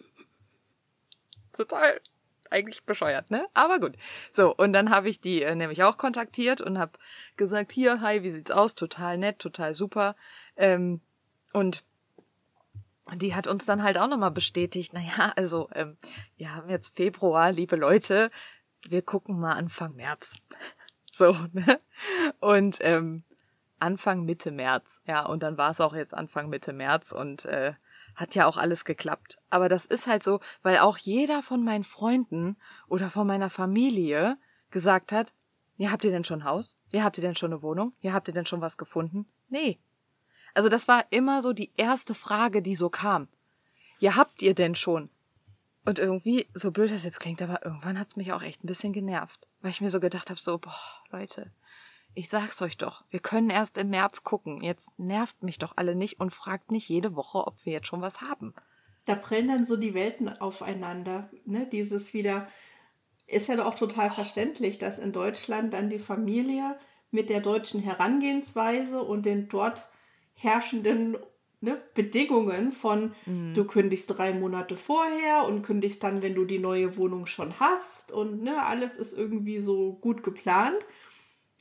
[1.52, 2.00] Total
[2.52, 3.46] eigentlich bescheuert, ne?
[3.54, 3.94] Aber gut.
[4.32, 6.98] So, und dann habe ich die äh, nämlich auch kontaktiert und habe
[7.37, 8.74] gesagt, hier, hi, wie sieht's aus?
[8.74, 10.16] Total nett, total super.
[10.56, 11.00] Ähm,
[11.52, 11.85] und
[13.14, 15.96] die hat uns dann halt auch nochmal bestätigt, naja, also ähm,
[16.37, 18.30] wir haben jetzt Februar, liebe Leute,
[18.88, 20.30] wir gucken mal Anfang März.
[21.12, 21.80] So, ne?
[22.40, 23.24] Und ähm,
[23.78, 27.72] Anfang Mitte März, ja, und dann war es auch jetzt Anfang Mitte März und äh,
[28.16, 29.38] hat ja auch alles geklappt.
[29.50, 32.57] Aber das ist halt so, weil auch jeder von meinen Freunden
[32.88, 34.38] oder von meiner Familie
[34.70, 35.33] gesagt hat,
[35.76, 36.76] ja, habt ihr denn schon Haus?
[36.90, 37.92] Ja, habt ihr denn schon eine Wohnung?
[38.00, 39.26] Ja, habt ihr denn schon was gefunden?
[39.48, 39.79] Nee.
[40.55, 43.29] Also das war immer so die erste Frage, die so kam.
[43.98, 45.11] Ja, habt ihr denn schon?
[45.85, 48.92] Und irgendwie, so blöd das jetzt klingt, aber irgendwann hat's mich auch echt ein bisschen
[48.92, 49.46] genervt.
[49.61, 50.74] Weil ich mir so gedacht habe, so, boah,
[51.11, 51.52] Leute,
[52.16, 54.62] ich sag's euch doch, wir können erst im März gucken.
[54.62, 58.00] Jetzt nervt mich doch alle nicht und fragt nicht jede Woche, ob wir jetzt schon
[58.00, 58.55] was haben.
[59.05, 61.31] Da prellen dann so die Welten aufeinander.
[61.44, 61.68] Ne?
[61.70, 62.48] Dieses wieder,
[63.26, 66.79] ist ja doch auch total verständlich, dass in Deutschland dann die Familie
[67.11, 69.87] mit der deutschen Herangehensweise und den dort
[70.35, 71.18] herrschenden
[71.61, 73.52] ne, Bedingungen von mhm.
[73.55, 78.12] du kündigst drei Monate vorher und kündigst dann, wenn du die neue Wohnung schon hast
[78.12, 80.87] und ne, alles ist irgendwie so gut geplant.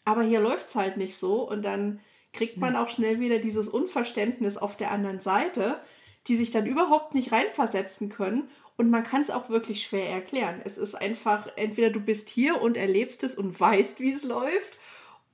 [0.05, 1.99] Aber hier läuft es halt nicht so und dann
[2.31, 5.79] kriegt man auch schnell wieder dieses Unverständnis auf der anderen Seite,
[6.27, 10.61] die sich dann überhaupt nicht reinversetzen können und man kann es auch wirklich schwer erklären.
[10.63, 14.77] Es ist einfach, entweder du bist hier und erlebst es und weißt, wie es läuft,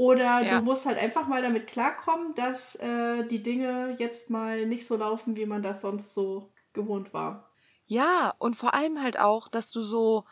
[0.01, 0.57] oder ja.
[0.57, 4.97] du musst halt einfach mal damit klarkommen, dass äh, die Dinge jetzt mal nicht so
[4.97, 7.51] laufen, wie man das sonst so gewohnt war.
[7.85, 10.25] Ja, und vor allem halt auch, dass du so,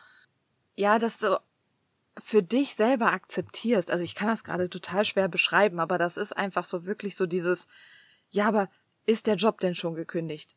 [0.74, 1.40] ja, dass du
[2.20, 3.90] für dich selber akzeptierst.
[3.90, 7.26] Also ich kann das gerade total schwer beschreiben, aber das ist einfach so wirklich so
[7.26, 7.66] dieses,
[8.30, 8.68] ja, aber
[9.06, 10.54] ist der Job denn schon gekündigt?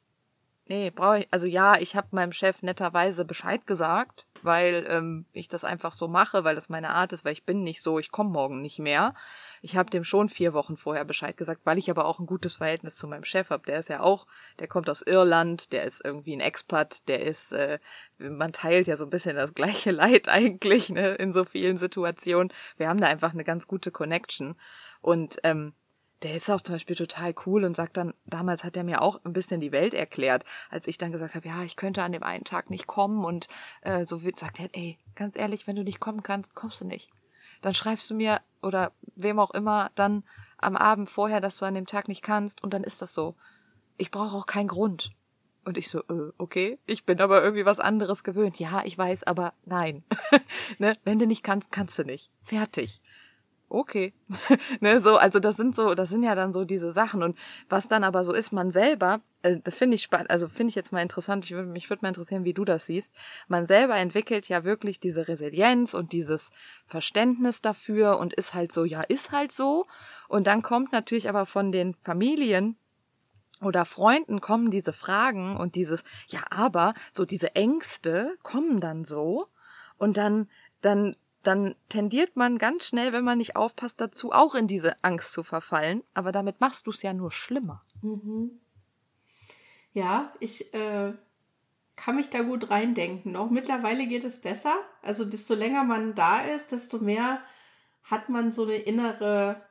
[0.66, 5.50] Nee, brauche ich, also ja, ich habe meinem Chef netterweise Bescheid gesagt, weil ähm, ich
[5.50, 8.12] das einfach so mache, weil das meine Art ist, weil ich bin nicht so, ich
[8.12, 9.14] komme morgen nicht mehr.
[9.62, 12.56] Ich habe dem schon vier Wochen vorher Bescheid gesagt, weil ich aber auch ein gutes
[12.56, 13.66] Verhältnis zu meinem Chef habe.
[13.66, 14.26] Der ist ja auch,
[14.60, 17.80] der kommt aus Irland, der ist irgendwie ein Expat, der ist, äh,
[18.18, 22.54] man teilt ja so ein bisschen das gleiche Leid eigentlich ne, in so vielen Situationen.
[22.78, 24.56] Wir haben da einfach eine ganz gute Connection.
[25.02, 25.74] Und ähm,
[26.24, 29.20] der ist auch zum Beispiel total cool und sagt dann, damals hat er mir auch
[29.26, 32.24] ein bisschen die Welt erklärt, als ich dann gesagt habe, ja, ich könnte an dem
[32.24, 33.48] einen Tag nicht kommen und
[33.82, 36.86] äh, so wird sagt er, ey, ganz ehrlich, wenn du nicht kommen kannst, kommst du
[36.86, 37.10] nicht
[37.64, 40.24] dann schreibst du mir oder wem auch immer dann
[40.58, 43.36] am Abend vorher, dass du an dem Tag nicht kannst und dann ist das so.
[43.98, 45.12] Ich brauche auch keinen Grund.
[45.66, 48.60] Und ich so, äh, okay, ich bin aber irgendwie was anderes gewöhnt.
[48.60, 50.04] Ja, ich weiß, aber nein.
[50.78, 50.98] ne?
[51.06, 52.30] Wenn du nicht kannst, kannst du nicht.
[52.42, 53.02] Fertig
[53.74, 54.14] okay.
[54.80, 57.24] ne, so, also das sind so, das sind ja dann so diese Sachen.
[57.24, 57.38] Und
[57.70, 60.76] was dann aber so ist, man selber, äh, das finde ich spannend, also finde ich
[60.76, 63.14] jetzt mal interessant, ich würd, mich würde mal interessieren, wie du das siehst.
[63.48, 66.52] Man selber entwickelt ja wirklich diese Resilienz und dieses
[66.86, 69.86] Verständnis dafür und ist halt so, ja, ist halt so.
[70.28, 72.78] Und dann kommt natürlich aber von den Familien
[73.62, 79.48] oder Freunden kommen diese Fragen und dieses, ja, aber, so diese Ängste kommen dann so.
[79.98, 80.50] Und dann,
[80.82, 85.34] dann dann tendiert man ganz schnell, wenn man nicht aufpasst, dazu auch in diese Angst
[85.34, 86.04] zu verfallen.
[86.14, 87.84] Aber damit machst du es ja nur schlimmer.
[88.02, 88.60] Mhm.
[89.94, 91.14] Ja, ich äh,
[91.96, 93.36] kann mich da gut reindenken.
[93.36, 94.76] Auch mittlerweile geht es besser.
[95.02, 97.42] Also desto länger man da ist, desto mehr
[98.04, 99.62] hat man so eine innere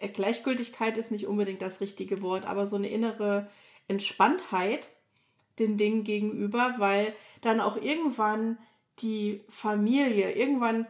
[0.00, 3.48] äh, Gleichgültigkeit ist nicht unbedingt das richtige Wort, aber so eine innere
[3.88, 4.88] Entspanntheit
[5.58, 8.58] den Dingen gegenüber, weil dann auch irgendwann
[9.00, 10.86] die Familie, irgendwann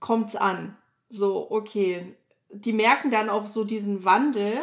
[0.00, 0.76] kommt's an.
[1.08, 2.14] So, okay.
[2.50, 4.58] Die merken dann auch so diesen Wandel,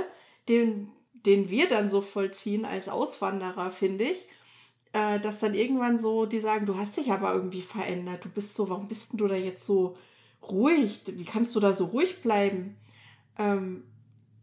[0.48, 4.28] den, den wir dann so vollziehen als Auswanderer, finde ich.
[4.94, 8.26] Äh, dass dann irgendwann so, die sagen, du hast dich aber irgendwie verändert.
[8.26, 9.98] Du bist so, warum bist denn du da jetzt so
[10.50, 11.02] ruhig?
[11.08, 12.78] Wie kannst du da so ruhig bleiben?
[13.38, 13.84] Ähm,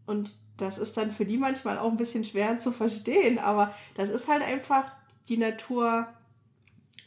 [0.06, 4.10] und das ist dann für die manchmal auch ein bisschen schwer zu verstehen, aber das
[4.10, 4.90] ist halt einfach
[5.28, 6.08] die Natur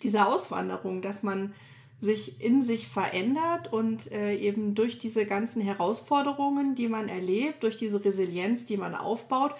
[0.03, 1.53] dieser Auswanderung, dass man
[1.99, 7.77] sich in sich verändert und äh, eben durch diese ganzen Herausforderungen, die man erlebt, durch
[7.77, 9.53] diese Resilienz, die man aufbaut,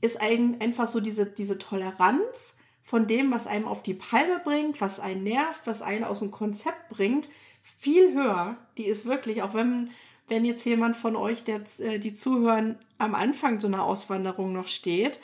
[0.00, 4.80] ist ein, einfach so diese, diese Toleranz von dem, was einem auf die Palme bringt,
[4.80, 7.28] was einen nervt, was einen aus dem Konzept bringt,
[7.62, 8.56] viel höher.
[8.78, 9.90] Die ist wirklich, auch wenn
[10.28, 14.68] wenn jetzt jemand von euch, der äh, die zuhören, am Anfang so einer Auswanderung noch
[14.68, 15.20] steht,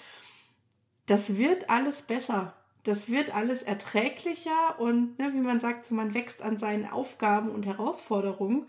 [1.07, 2.55] das wird alles besser.
[2.85, 7.51] Das wird alles erträglicher und ne, wie man sagt, so man wächst an seinen Aufgaben
[7.51, 8.67] und Herausforderungen.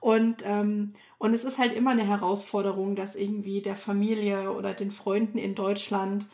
[0.00, 4.90] Und, ähm, und es ist halt immer eine Herausforderung, das irgendwie der Familie oder den
[4.90, 6.26] Freunden in Deutschland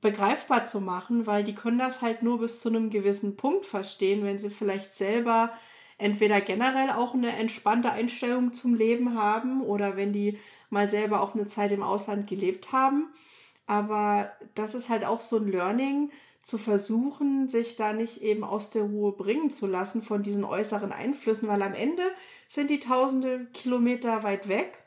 [0.00, 4.24] begreifbar zu machen, weil die können das halt nur bis zu einem gewissen Punkt verstehen,
[4.24, 5.52] wenn sie vielleicht selber
[5.98, 10.38] entweder generell auch eine entspannte Einstellung zum Leben haben oder wenn die
[10.70, 13.12] mal selber auch eine Zeit im Ausland gelebt haben.
[13.66, 16.10] Aber das ist halt auch so ein Learning,
[16.42, 20.92] zu versuchen, sich da nicht eben aus der Ruhe bringen zu lassen von diesen äußeren
[20.92, 22.02] Einflüssen, weil am Ende
[22.48, 24.82] sind die tausende Kilometer weit weg.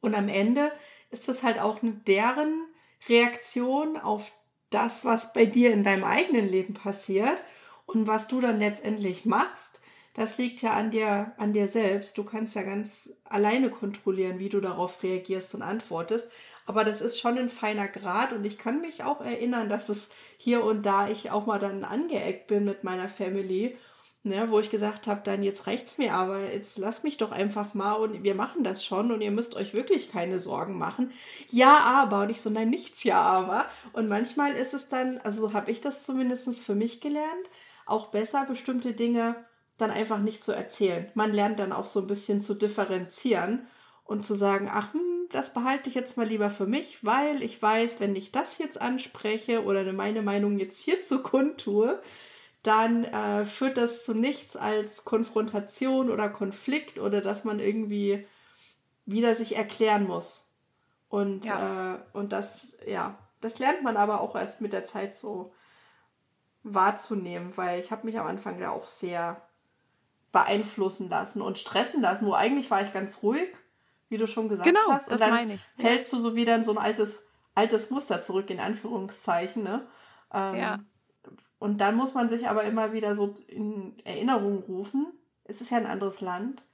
[0.00, 0.72] Und am Ende
[1.10, 2.66] ist das halt auch eine deren
[3.08, 4.32] Reaktion auf
[4.70, 7.42] das, was bei dir in deinem eigenen Leben passiert
[7.86, 9.83] und was du dann letztendlich machst
[10.14, 12.16] das liegt ja an dir, an dir selbst.
[12.16, 16.30] Du kannst ja ganz alleine kontrollieren, wie du darauf reagierst und antwortest.
[16.66, 20.10] Aber das ist schon ein feiner Grad und ich kann mich auch erinnern, dass es
[20.38, 23.76] hier und da ich auch mal dann angeeckt bin mit meiner Family,
[24.22, 27.74] ne, wo ich gesagt habe, dann jetzt reicht's mir, aber jetzt lass mich doch einfach
[27.74, 31.10] mal und wir machen das schon und ihr müsst euch wirklich keine Sorgen machen.
[31.50, 33.66] Ja, aber und ich so, nein, nichts ja, aber.
[33.92, 37.50] Und manchmal ist es dann, also habe ich das zumindest für mich gelernt,
[37.84, 39.44] auch besser bestimmte Dinge
[39.76, 41.10] dann einfach nicht zu erzählen.
[41.14, 43.66] Man lernt dann auch so ein bisschen zu differenzieren
[44.04, 47.60] und zu sagen, ach, hm, das behalte ich jetzt mal lieber für mich, weil ich
[47.60, 52.00] weiß, wenn ich das jetzt anspreche oder meine Meinung jetzt hierzu kundtue,
[52.62, 58.26] dann äh, führt das zu nichts als Konfrontation oder Konflikt oder dass man irgendwie
[59.06, 60.54] wieder sich erklären muss.
[61.08, 61.96] Und, ja.
[61.96, 65.52] äh, und das, ja, das lernt man aber auch erst mit der Zeit so
[66.62, 69.42] wahrzunehmen, weil ich habe mich am Anfang ja auch sehr
[70.34, 73.48] beeinflussen lassen und stressen lassen, wo eigentlich war ich ganz ruhig,
[74.08, 75.08] wie du schon gesagt genau, hast.
[75.08, 78.58] Und das dann fällst du so wieder in so ein altes, altes Muster zurück, in
[78.58, 79.62] Anführungszeichen.
[79.62, 79.86] Ne?
[80.32, 80.80] Ähm, ja.
[81.60, 85.06] Und dann muss man sich aber immer wieder so in Erinnerung rufen.
[85.44, 86.64] Es ist ja ein anderes Land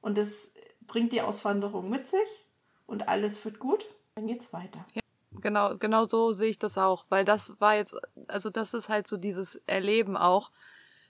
[0.00, 0.54] und es
[0.86, 2.46] bringt die Auswanderung mit sich
[2.86, 3.84] und alles wird gut.
[4.14, 4.86] Dann geht's weiter.
[4.94, 5.02] Ja,
[5.40, 7.96] genau, genau so sehe ich das auch, weil das war jetzt,
[8.28, 10.52] also das ist halt so dieses Erleben auch.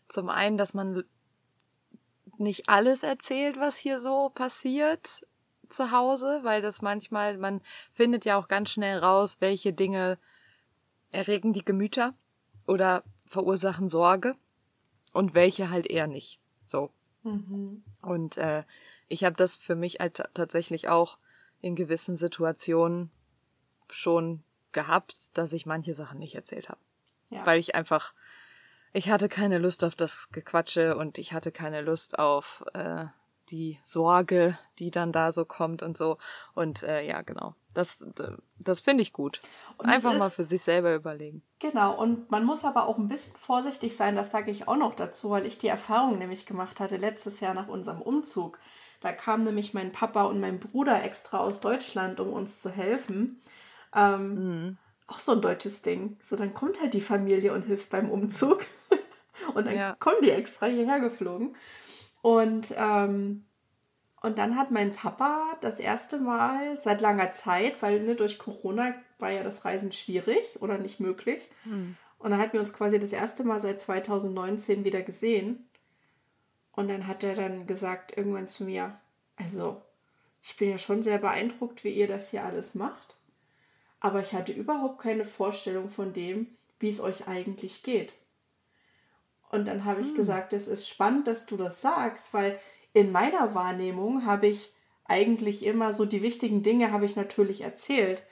[0.08, 1.04] Zum einen, dass man
[2.40, 5.27] nicht alles erzählt, was hier so passiert
[5.68, 7.61] zu Hause, weil das manchmal, man
[7.92, 10.18] findet ja auch ganz schnell raus, welche Dinge
[11.11, 12.14] erregen die Gemüter
[12.66, 14.37] oder verursachen Sorge
[15.12, 16.40] und welche halt eher nicht.
[16.66, 16.90] So.
[17.22, 17.83] Mhm.
[18.03, 18.64] Und äh,
[19.09, 21.18] ich habe das für mich halt tatsächlich auch
[21.61, 23.11] in gewissen Situationen
[23.90, 26.81] schon gehabt, dass ich manche Sachen nicht erzählt habe.
[27.31, 27.44] Ja.
[27.44, 28.14] Weil ich einfach
[28.98, 33.04] ich hatte keine Lust auf das Gequatsche und ich hatte keine Lust auf äh,
[33.48, 36.18] die Sorge, die dann da so kommt und so.
[36.54, 37.54] Und äh, ja, genau.
[37.74, 38.04] Das,
[38.58, 39.40] das finde ich gut.
[39.78, 41.42] Und Einfach ist, mal für sich selber überlegen.
[41.61, 44.96] Genau, und man muss aber auch ein bisschen vorsichtig sein, das sage ich auch noch
[44.96, 48.58] dazu, weil ich die Erfahrung nämlich gemacht hatte letztes Jahr nach unserem Umzug.
[49.00, 53.40] Da kam nämlich mein Papa und mein Bruder extra aus Deutschland, um uns zu helfen.
[53.94, 56.16] Ähm, mhm auch so ein deutsches Ding.
[56.20, 58.66] So, dann kommt halt die Familie und hilft beim Umzug.
[59.55, 59.96] Und dann ja.
[59.98, 61.57] kommen die extra hierher geflogen.
[62.22, 63.44] Und, ähm,
[64.20, 68.94] und dann hat mein Papa das erste Mal seit langer Zeit, weil ne, durch Corona
[69.18, 71.48] war ja das Reisen schwierig oder nicht möglich.
[71.64, 71.96] Hm.
[72.18, 75.68] Und dann hatten wir uns quasi das erste Mal seit 2019 wieder gesehen.
[76.72, 78.98] Und dann hat er dann gesagt irgendwann zu mir,
[79.37, 79.81] also
[80.42, 83.18] ich bin ja schon sehr beeindruckt, wie ihr das hier alles macht
[84.01, 86.46] aber ich hatte überhaupt keine Vorstellung von dem,
[86.79, 88.14] wie es euch eigentlich geht.
[89.50, 90.14] Und dann habe ich hm.
[90.14, 92.58] gesagt, es ist spannend, dass du das sagst, weil
[92.92, 94.72] in meiner Wahrnehmung habe ich
[95.04, 98.22] eigentlich immer so die wichtigen Dinge habe ich natürlich erzählt.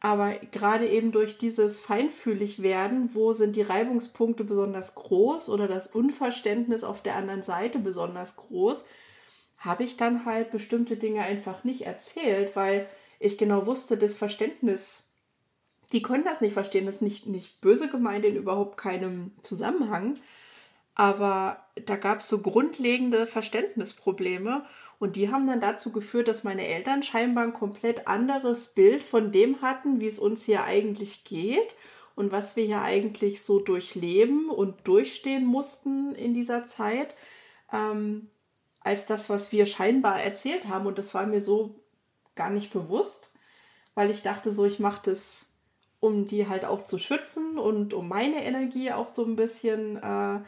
[0.00, 5.86] Aber gerade eben durch dieses feinfühlig werden, wo sind die Reibungspunkte besonders groß oder das
[5.86, 8.84] Unverständnis auf der anderen Seite besonders groß,
[9.58, 12.88] habe ich dann halt bestimmte Dinge einfach nicht erzählt, weil
[13.20, 15.04] ich genau wusste, das Verständnis,
[15.92, 20.18] die können das nicht verstehen, das ist nicht, nicht böse gemeint in überhaupt keinem Zusammenhang.
[20.94, 24.64] Aber da gab es so grundlegende Verständnisprobleme
[24.98, 29.32] und die haben dann dazu geführt, dass meine Eltern scheinbar ein komplett anderes Bild von
[29.32, 31.74] dem hatten, wie es uns hier eigentlich geht
[32.14, 37.16] und was wir hier eigentlich so durchleben und durchstehen mussten in dieser Zeit,
[37.72, 38.28] ähm,
[38.80, 40.86] als das, was wir scheinbar erzählt haben.
[40.86, 41.80] Und das war mir so
[42.34, 43.34] gar nicht bewusst,
[43.94, 45.51] weil ich dachte so, ich mache das,
[46.02, 50.40] um die halt auch zu schützen und um meine Energie auch so ein bisschen äh,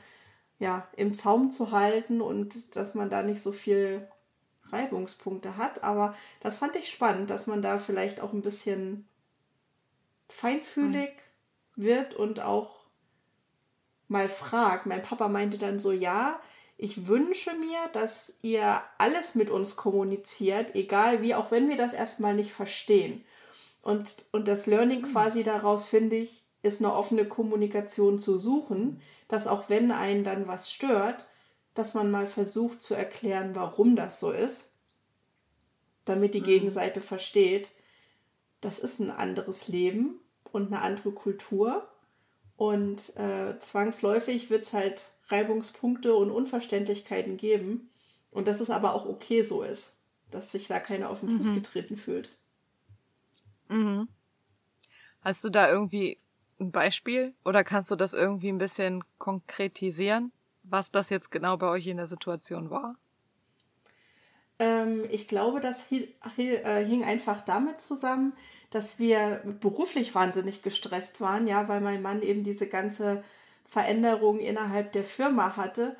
[0.58, 4.08] ja, im Zaum zu halten und dass man da nicht so viel
[4.70, 5.84] Reibungspunkte hat.
[5.84, 9.06] Aber das fand ich spannend, dass man da vielleicht auch ein bisschen
[10.28, 11.12] feinfühlig
[11.76, 11.84] mhm.
[11.84, 12.86] wird und auch
[14.08, 14.86] mal fragt.
[14.86, 16.40] Mein Papa meinte dann so, ja,
[16.78, 21.94] ich wünsche mir, dass ihr alles mit uns kommuniziert, egal wie, auch wenn wir das
[21.94, 23.24] erstmal nicht verstehen.
[23.84, 25.12] Und, und das Learning mhm.
[25.12, 30.48] quasi daraus, finde ich, ist eine offene Kommunikation zu suchen, dass auch wenn einen dann
[30.48, 31.26] was stört,
[31.74, 34.72] dass man mal versucht zu erklären, warum das so ist,
[36.06, 36.46] damit die mhm.
[36.46, 37.68] Gegenseite versteht,
[38.62, 40.18] das ist ein anderes Leben
[40.50, 41.86] und eine andere Kultur.
[42.56, 47.90] Und äh, zwangsläufig wird es halt Reibungspunkte und Unverständlichkeiten geben.
[48.30, 49.98] Und dass es aber auch okay so ist,
[50.30, 51.54] dass sich da keiner auf den Fuß mhm.
[51.56, 52.30] getreten fühlt.
[53.68, 54.08] Mhm.
[55.20, 56.18] Hast du da irgendwie
[56.60, 61.68] ein Beispiel oder kannst du das irgendwie ein bisschen konkretisieren, was das jetzt genau bei
[61.68, 62.96] euch in der Situation war?
[64.58, 68.34] Ähm, ich glaube, das äh, hing einfach damit zusammen,
[68.70, 73.24] dass wir beruflich wahnsinnig gestresst waren, ja, weil mein Mann eben diese ganze
[73.64, 75.96] Veränderung innerhalb der Firma hatte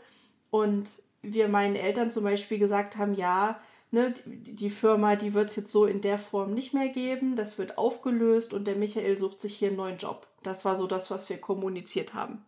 [0.50, 0.90] und
[1.22, 3.58] wir meinen Eltern zum Beispiel gesagt haben, ja,
[3.94, 7.56] ne, die Firma, die wird es jetzt so in der Form nicht mehr geben, das
[7.56, 10.26] wird aufgelöst und der Michael sucht sich hier einen neuen Job.
[10.42, 12.44] Das war so das, was wir kommuniziert haben.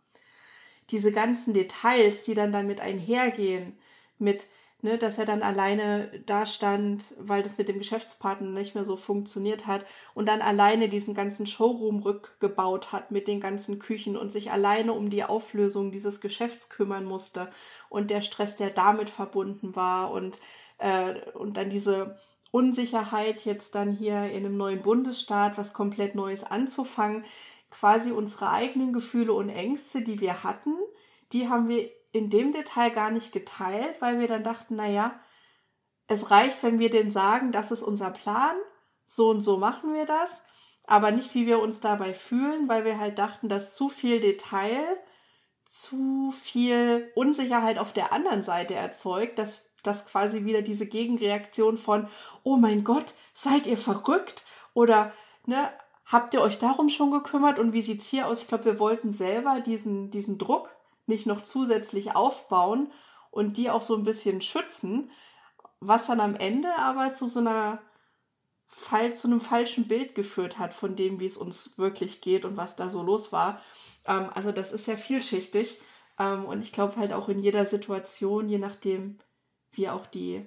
[0.90, 3.78] Diese ganzen Details, die dann damit einhergehen,
[4.18, 4.47] mit,
[4.82, 8.97] ne, dass er dann alleine da stand, weil das mit dem Geschäftspartner nicht mehr so
[8.97, 14.30] funktioniert hat und dann alleine diesen ganzen Showroom rückgebaut hat mit den ganzen Küchen und
[14.30, 17.49] sich alleine um die Auflösung dieses Geschäfts kümmern musste
[17.88, 20.38] und der Stress, der damit verbunden war und
[20.79, 22.18] äh, und dann diese
[22.51, 27.24] Unsicherheit, jetzt dann hier in einem neuen Bundesstaat was komplett Neues anzufangen,
[27.70, 30.74] quasi unsere eigenen Gefühle und Ängste, die wir hatten,
[31.33, 35.20] die haben wir in dem Detail gar nicht geteilt, weil wir dann dachten, naja,
[36.09, 38.57] es reicht, wenn wir denen sagen, das ist unser Plan,
[39.07, 40.45] so und so machen wir das,
[40.85, 44.85] aber nicht, wie wir uns dabei fühlen, weil wir halt dachten, dass zu viel Detail
[45.66, 52.09] zu viel Unsicherheit auf der anderen Seite erzeugt, dass das quasi wieder diese Gegenreaktion von,
[52.43, 54.45] oh mein Gott, seid ihr verrückt?
[54.74, 55.12] Oder,
[55.47, 55.70] ne,
[56.05, 57.59] habt ihr euch darum schon gekümmert?
[57.59, 58.43] Und wie sieht es hier aus?
[58.43, 60.70] Ich glaube, wir wollten selber diesen, diesen Druck
[61.07, 62.91] nicht noch zusätzlich aufbauen
[63.30, 65.11] und die auch so ein bisschen schützen,
[65.80, 67.80] was dann am Ende aber zu so einer
[68.68, 72.57] Fall, zu einem falschen Bild geführt hat von dem, wie es uns wirklich geht und
[72.57, 73.61] was da so los war.
[74.05, 75.80] Ähm, also das ist sehr vielschichtig.
[76.18, 79.18] Ähm, und ich glaube halt auch in jeder Situation, je nachdem,
[79.77, 80.45] wie auch die,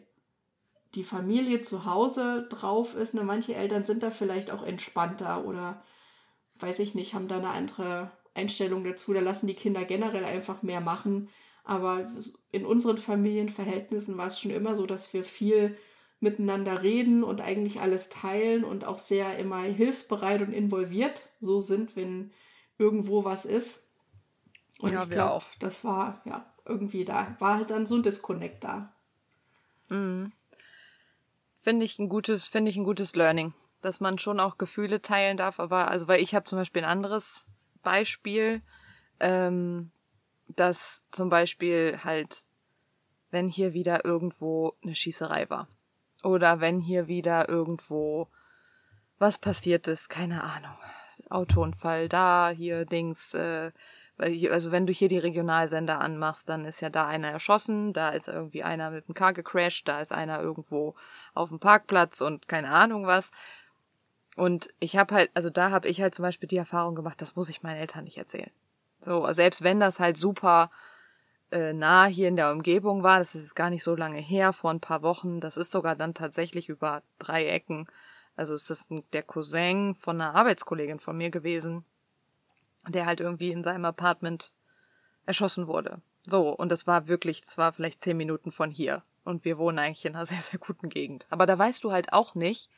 [0.96, 3.14] die Familie zu Hause drauf ist.
[3.14, 3.24] Ne?
[3.24, 5.82] Manche Eltern sind da vielleicht auch entspannter oder
[6.60, 9.14] weiß ich nicht, haben da eine andere Einstellung dazu.
[9.14, 11.30] Da lassen die Kinder generell einfach mehr machen.
[11.64, 12.06] Aber
[12.52, 15.78] in unseren Familienverhältnissen war es schon immer so, dass wir viel
[16.20, 21.96] miteinander reden und eigentlich alles teilen und auch sehr immer hilfsbereit und involviert so sind,
[21.96, 22.32] wenn
[22.78, 23.88] irgendwo was ist.
[24.80, 28.64] Und ja, ich glaube, das war ja irgendwie da, war halt dann so ein Disconnect
[28.64, 28.94] da.
[29.90, 30.32] Mhm.
[31.60, 35.38] Finde ich ein gutes, finde ich ein gutes Learning, dass man schon auch Gefühle teilen
[35.38, 35.60] darf.
[35.60, 37.48] Aber also, weil ich habe zum Beispiel ein anderes
[37.84, 38.62] Beispiel,
[39.20, 39.92] ähm,
[40.48, 42.46] dass zum Beispiel halt,
[43.32, 45.68] wenn hier wieder irgendwo eine Schießerei war
[46.24, 48.28] oder wenn hier wieder irgendwo
[49.20, 50.76] was passiert ist, keine Ahnung,
[51.30, 53.72] Autounfall da, hier Dings, äh,
[54.20, 57.94] weil hier, also wenn du hier die Regionalsender anmachst, dann ist ja da einer erschossen,
[57.94, 60.96] da ist irgendwie einer mit dem Car gecrashed, da ist einer irgendwo
[61.34, 63.32] auf dem Parkplatz und keine Ahnung was.
[64.36, 67.38] Und ich habe halt, also da habe ich halt zum Beispiel die Erfahrung gemacht, das
[67.38, 68.52] muss ich meinen Eltern nicht erzählen.
[69.00, 70.70] So, selbst wenn das halt super
[71.52, 74.72] äh, nah hier in der Umgebung war, das ist gar nicht so lange her, vor
[74.72, 77.88] ein paar Wochen, das ist sogar dann tatsächlich über drei Ecken.
[78.36, 81.86] Also ist das der Cousin von einer Arbeitskollegin von mir gewesen,
[82.88, 84.52] der halt irgendwie in seinem Apartment
[85.26, 86.02] erschossen wurde.
[86.26, 89.04] So, und das war wirklich, das war vielleicht zehn Minuten von hier.
[89.24, 91.28] Und wir wohnen eigentlich in einer sehr, sehr guten Gegend.
[91.30, 92.70] Aber da weißt du halt auch nicht,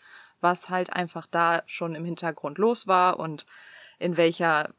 [0.41, 3.45] was halt einfach da schon im Hintergrund los war und
[4.01, 4.73] in welcher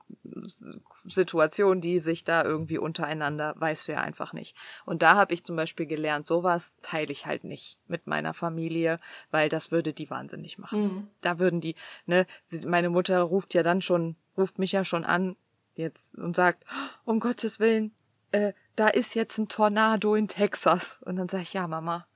[1.05, 4.57] Situation die sich da irgendwie untereinander, weißt du ja einfach nicht.
[4.85, 8.99] Und da habe ich zum Beispiel gelernt, sowas teile ich halt nicht mit meiner Familie,
[9.31, 10.83] weil das würde die wahnsinnig machen.
[10.83, 11.09] Mhm.
[11.21, 11.75] Da würden die,
[12.07, 12.27] ne,
[12.65, 15.37] meine Mutter ruft ja dann schon ruft mich ja schon an
[15.75, 16.65] jetzt und sagt,
[17.05, 17.93] um Gottes Willen,
[18.31, 21.01] äh, da ist jetzt ein Tornado in Texas.
[21.03, 22.07] Und dann sage ich, ja, Mama,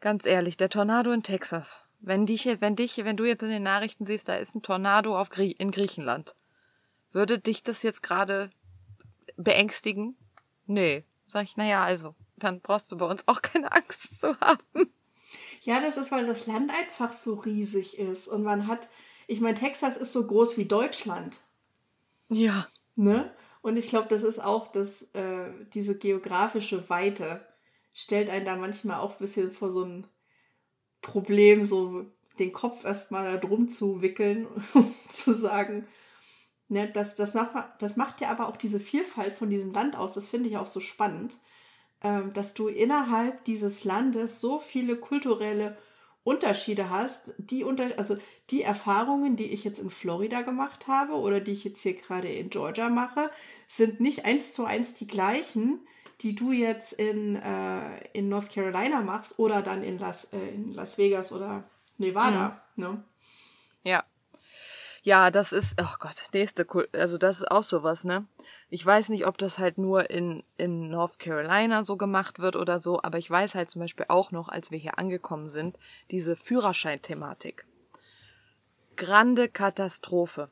[0.00, 1.87] ganz ehrlich, der Tornado in Texas.
[2.00, 5.18] Wenn dich, wenn dich, wenn du jetzt in den Nachrichten siehst, da ist ein Tornado
[5.18, 6.34] auf Grie in Griechenland.
[7.12, 8.50] Würde dich das jetzt gerade
[9.36, 10.16] beängstigen?
[10.66, 11.04] Nee.
[11.26, 14.92] Sag ich, naja, also, dann brauchst du bei uns auch keine Angst zu haben.
[15.62, 18.28] Ja, das ist, weil das Land einfach so riesig ist.
[18.28, 18.88] Und man hat,
[19.26, 21.36] ich meine, Texas ist so groß wie Deutschland.
[22.28, 22.68] Ja.
[22.96, 23.32] Ne?
[23.60, 27.44] Und ich glaube, das ist auch das, äh, diese geografische Weite
[27.92, 30.06] stellt einen da manchmal auch ein bisschen vor so ein
[31.00, 32.06] Problem, so
[32.38, 35.86] den Kopf erstmal da drum zu wickeln, um zu sagen,
[36.68, 40.14] ne, das, das, macht, das macht ja aber auch diese Vielfalt von diesem Land aus,
[40.14, 41.36] das finde ich auch so spannend,
[42.02, 45.76] ähm, dass du innerhalb dieses Landes so viele kulturelle
[46.24, 48.18] Unterschiede hast, die unter, also
[48.50, 52.28] die Erfahrungen, die ich jetzt in Florida gemacht habe oder die ich jetzt hier gerade
[52.28, 53.30] in Georgia mache,
[53.66, 55.80] sind nicht eins zu eins die gleichen,
[56.20, 60.72] die du jetzt in, äh, in North Carolina machst oder dann in Las, äh, in
[60.74, 61.64] Las Vegas oder
[61.96, 62.60] Nevada.
[62.76, 62.84] Mhm.
[62.84, 63.04] Ne?
[63.84, 64.04] Ja.
[65.02, 68.26] Ja, das ist, oh Gott, nächste, also das ist auch sowas, ne?
[68.68, 72.80] Ich weiß nicht, ob das halt nur in, in North Carolina so gemacht wird oder
[72.82, 75.78] so, aber ich weiß halt zum Beispiel auch noch, als wir hier angekommen sind,
[76.10, 77.64] diese Führerscheinthematik.
[78.96, 80.50] Grande Katastrophe.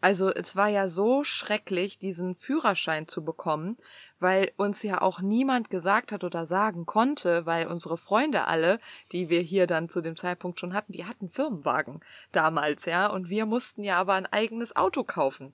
[0.00, 3.76] Also es war ja so schrecklich, diesen Führerschein zu bekommen,
[4.18, 8.80] weil uns ja auch niemand gesagt hat oder sagen konnte, weil unsere Freunde alle,
[9.12, 12.00] die wir hier dann zu dem Zeitpunkt schon hatten, die hatten Firmenwagen
[12.32, 15.52] damals, ja, und wir mussten ja aber ein eigenes Auto kaufen.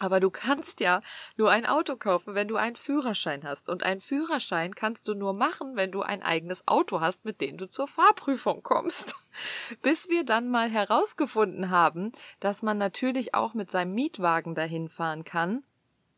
[0.00, 1.02] Aber du kannst ja
[1.36, 3.68] nur ein Auto kaufen, wenn du einen Führerschein hast.
[3.68, 7.58] Und einen Führerschein kannst du nur machen, wenn du ein eigenes Auto hast, mit dem
[7.58, 9.14] du zur Fahrprüfung kommst.
[9.82, 15.24] Bis wir dann mal herausgefunden haben, dass man natürlich auch mit seinem Mietwagen dahin fahren
[15.24, 15.62] kann,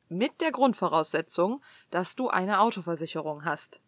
[0.08, 1.60] mit der Grundvoraussetzung,
[1.90, 3.80] dass du eine Autoversicherung hast.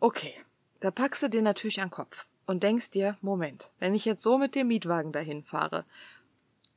[0.00, 0.34] Okay,
[0.80, 4.22] da packst du dir natürlich an den Kopf und denkst dir, Moment, wenn ich jetzt
[4.22, 5.86] so mit dem Mietwagen dahin fahre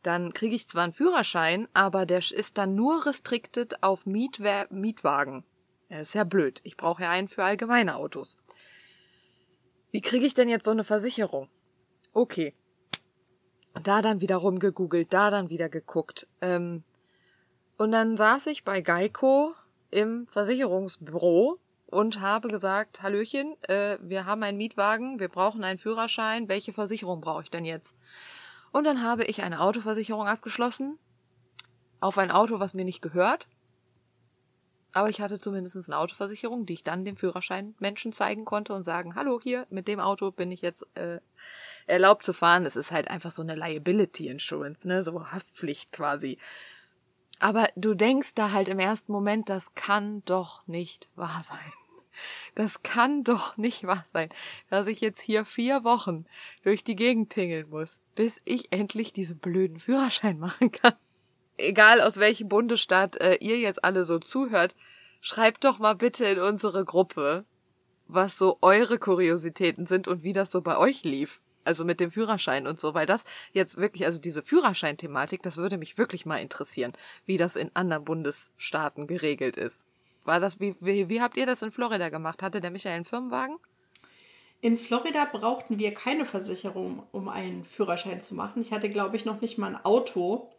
[0.03, 5.43] dann kriege ich zwar einen Führerschein, aber der ist dann nur restricted auf Mietwer Mietwagen.
[5.89, 6.61] Ja, ist ja blöd.
[6.63, 8.37] Ich brauche ja einen für allgemeine Autos.
[9.91, 11.49] Wie kriege ich denn jetzt so eine Versicherung?
[12.13, 12.53] Okay.
[13.83, 16.27] Da dann wieder rumgegoogelt, da dann wieder geguckt.
[16.41, 16.83] Ähm,
[17.77, 19.53] und dann saß ich bei Geico
[19.89, 26.47] im Versicherungsbüro und habe gesagt, Hallöchen, äh, wir haben einen Mietwagen, wir brauchen einen Führerschein,
[26.47, 27.95] welche Versicherung brauche ich denn jetzt?
[28.71, 30.97] Und dann habe ich eine Autoversicherung abgeschlossen.
[31.99, 33.47] Auf ein Auto, was mir nicht gehört.
[34.93, 38.83] Aber ich hatte zumindest eine Autoversicherung, die ich dann dem Führerschein Menschen zeigen konnte und
[38.83, 41.19] sagen, hallo, hier, mit dem Auto bin ich jetzt äh,
[41.87, 42.65] erlaubt zu fahren.
[42.65, 46.37] Es ist halt einfach so eine Liability Insurance, ne, so Haftpflicht quasi.
[47.39, 51.73] Aber du denkst da halt im ersten Moment, das kann doch nicht wahr sein.
[52.55, 54.29] Das kann doch nicht wahr sein,
[54.69, 56.25] dass ich jetzt hier vier Wochen
[56.63, 60.93] durch die Gegend tingeln muss, bis ich endlich diesen blöden Führerschein machen kann.
[61.57, 64.75] Egal aus welchem Bundesstaat äh, ihr jetzt alle so zuhört,
[65.21, 67.45] schreibt doch mal bitte in unsere Gruppe,
[68.07, 71.39] was so eure Kuriositäten sind und wie das so bei euch lief.
[71.63, 75.77] Also mit dem Führerschein und so, weil das jetzt wirklich, also diese Führerscheinthematik, das würde
[75.77, 76.93] mich wirklich mal interessieren,
[77.25, 79.85] wie das in anderen Bundesstaaten geregelt ist.
[80.23, 82.41] War das, wie, wie, wie habt ihr das in Florida gemacht?
[82.41, 83.57] Hatte der Michael einen Firmenwagen?
[84.61, 88.61] In Florida brauchten wir keine Versicherung, um einen Führerschein zu machen.
[88.61, 90.51] Ich hatte, glaube ich, noch nicht mal ein Auto,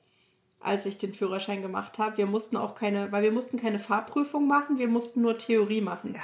[0.58, 2.16] als ich den Führerschein gemacht habe.
[2.16, 6.14] Wir mussten auch keine, weil wir mussten keine Fahrprüfung machen, wir mussten nur Theorie machen.
[6.14, 6.22] Ja.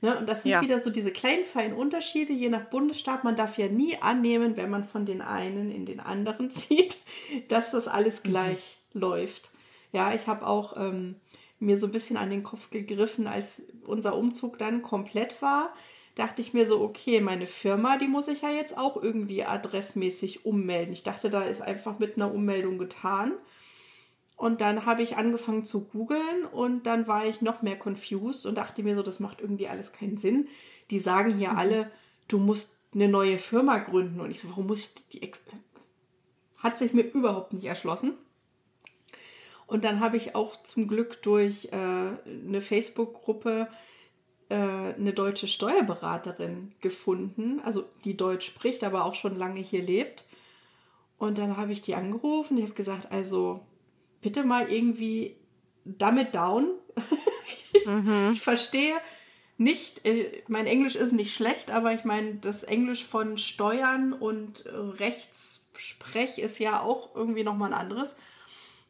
[0.00, 0.16] Ne?
[0.16, 0.62] Und das sind ja.
[0.62, 3.24] wieder so diese kleinen, feinen Unterschiede, je nach Bundesstaat.
[3.24, 6.96] Man darf ja nie annehmen, wenn man von den einen in den anderen zieht,
[7.48, 9.00] dass das alles gleich mhm.
[9.00, 9.50] läuft.
[9.92, 11.16] Ja, ich habe auch ähm,
[11.60, 15.72] mir so ein bisschen an den Kopf gegriffen, als unser Umzug dann komplett war.
[16.14, 20.44] Dachte ich mir so, okay, meine Firma, die muss ich ja jetzt auch irgendwie adressmäßig
[20.44, 20.92] ummelden.
[20.92, 23.32] Ich dachte, da ist einfach mit einer Ummeldung getan.
[24.36, 28.56] Und dann habe ich angefangen zu googeln und dann war ich noch mehr confused und
[28.56, 30.46] dachte mir so, das macht irgendwie alles keinen Sinn.
[30.90, 31.58] Die sagen hier mhm.
[31.58, 31.90] alle,
[32.28, 34.20] du musst eine neue Firma gründen.
[34.20, 35.22] Und ich so, warum muss ich die...
[35.22, 35.42] Ex
[36.58, 38.14] Hat sich mir überhaupt nicht erschlossen.
[39.68, 43.68] Und dann habe ich auch zum Glück durch äh, eine Facebook-Gruppe
[44.48, 50.24] äh, eine deutsche Steuerberaterin gefunden, also die Deutsch spricht, aber auch schon lange hier lebt.
[51.18, 53.60] Und dann habe ich die angerufen, ich habe gesagt, also
[54.22, 55.36] bitte mal irgendwie
[55.84, 56.70] damit down.
[57.84, 58.30] mhm.
[58.32, 58.94] Ich verstehe
[59.58, 64.64] nicht, äh, mein Englisch ist nicht schlecht, aber ich meine, das Englisch von Steuern und
[64.66, 68.16] Rechtssprech ist ja auch irgendwie nochmal ein anderes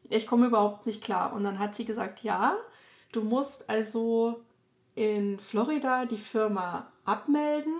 [0.09, 1.33] ich komme überhaupt nicht klar.
[1.33, 2.57] Und dann hat sie gesagt, ja,
[3.11, 4.41] du musst also
[4.95, 7.75] in Florida die Firma abmelden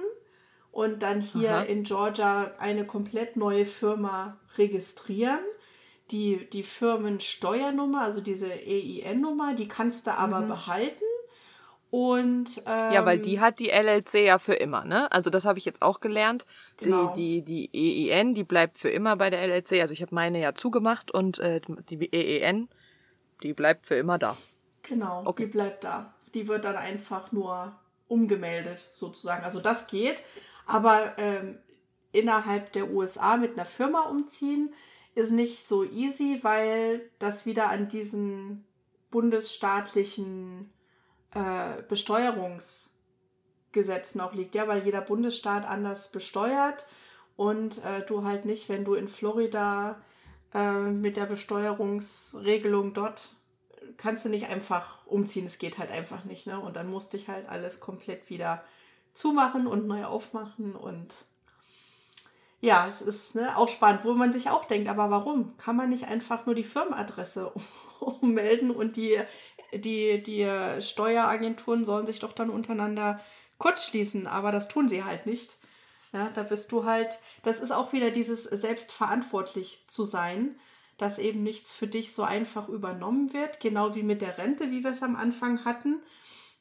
[0.71, 1.63] und dann hier Aha.
[1.63, 5.39] in Georgia eine komplett neue Firma registrieren.
[6.11, 10.47] Die, die Firmensteuernummer, also diese EIN-Nummer, die kannst du aber mhm.
[10.47, 11.03] behalten.
[11.91, 15.11] Und ähm, ja, weil die hat die LLC ja für immer, ne?
[15.11, 16.45] Also das habe ich jetzt auch gelernt.
[16.77, 17.15] Genau.
[17.15, 19.81] Die, die, die EEN, die bleibt für immer bei der LLC.
[19.81, 22.69] Also ich habe meine ja zugemacht und äh, die EEN,
[23.41, 24.37] die bleibt für immer da.
[24.83, 25.45] Genau, Okay.
[25.45, 26.13] die bleibt da.
[26.35, 27.75] Die wird dann einfach nur
[28.07, 29.43] umgemeldet, sozusagen.
[29.43, 30.21] Also das geht.
[30.67, 31.57] Aber ähm,
[32.11, 34.73] innerhalb der USA mit einer Firma umziehen
[35.15, 38.63] ist nicht so easy, weil das wieder an diesen
[39.09, 40.69] bundesstaatlichen
[41.33, 44.55] äh, Besteuerungsgesetzen auch liegt.
[44.55, 46.87] Ja, weil jeder Bundesstaat anders besteuert
[47.35, 50.01] und äh, du halt nicht, wenn du in Florida
[50.53, 53.29] äh, mit der Besteuerungsregelung dort
[53.97, 56.59] kannst du nicht einfach umziehen, es geht halt einfach nicht, ne?
[56.59, 58.63] Und dann musste ich halt alles komplett wieder
[59.13, 61.13] zumachen und neu aufmachen und
[62.61, 65.55] ja, es ist ne, auch spannend, wo man sich auch denkt, aber warum?
[65.57, 67.53] Kann man nicht einfach nur die Firmenadresse
[67.99, 69.17] ummelden und die,
[69.73, 70.47] die, die
[70.81, 73.19] Steueragenturen sollen sich doch dann untereinander
[73.57, 75.57] kurzschließen, aber das tun sie halt nicht.
[76.11, 80.59] Ja, da bist du halt, das ist auch wieder dieses selbstverantwortlich zu sein,
[80.97, 84.83] dass eben nichts für dich so einfach übernommen wird, genau wie mit der Rente, wie
[84.83, 86.01] wir es am Anfang hatten.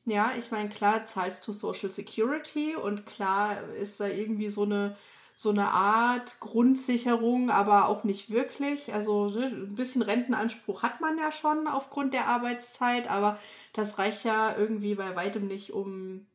[0.04, 4.96] Ja, ich meine, klar zahlst du Social Security und klar ist da irgendwie so eine,
[5.40, 8.92] so eine Art Grundsicherung, aber auch nicht wirklich.
[8.92, 13.38] Also ne, ein bisschen Rentenanspruch hat man ja schon aufgrund der Arbeitszeit, aber
[13.72, 16.26] das reicht ja irgendwie bei weitem nicht, um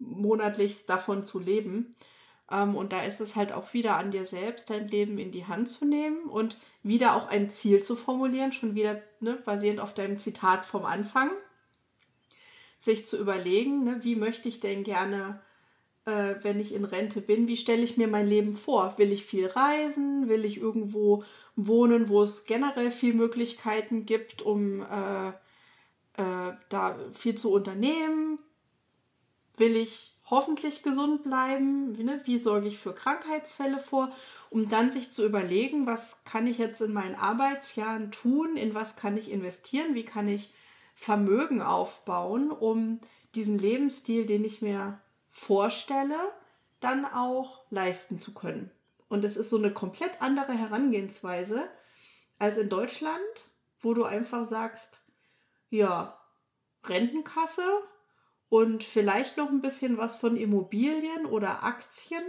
[0.00, 1.92] monatlich davon zu leben.
[2.50, 5.46] Ähm, und da ist es halt auch wieder an dir selbst, dein Leben in die
[5.46, 9.94] Hand zu nehmen und wieder auch ein Ziel zu formulieren, schon wieder ne, basierend auf
[9.94, 11.30] deinem Zitat vom Anfang,
[12.80, 15.40] sich zu überlegen, ne, wie möchte ich denn gerne,
[16.04, 18.94] äh, wenn ich in Rente bin, wie stelle ich mir mein Leben vor?
[18.98, 20.28] Will ich viel reisen?
[20.28, 21.24] Will ich irgendwo
[21.54, 28.38] wohnen, wo es generell viel Möglichkeiten gibt, um äh, äh, da viel zu unternehmen?
[29.56, 31.92] Will ich hoffentlich gesund bleiben?
[31.92, 32.20] Ne?
[32.24, 34.10] wie sorge ich für Krankheitsfälle vor?
[34.50, 38.56] Um dann sich zu überlegen, was kann ich jetzt in meinen Arbeitsjahren tun?
[38.56, 39.94] In was kann ich investieren?
[39.94, 40.52] Wie kann ich
[40.94, 43.00] Vermögen aufbauen, um
[43.34, 45.00] diesen Lebensstil, den ich mir
[45.32, 46.30] vorstelle,
[46.78, 48.70] dann auch leisten zu können?
[49.08, 51.68] Und es ist so eine komplett andere Herangehensweise
[52.38, 53.18] als in Deutschland,
[53.80, 55.02] wo du einfach sagst,
[55.70, 56.16] ja,
[56.84, 57.64] Rentenkasse,
[58.48, 62.22] und vielleicht noch ein bisschen was von Immobilien oder Aktien.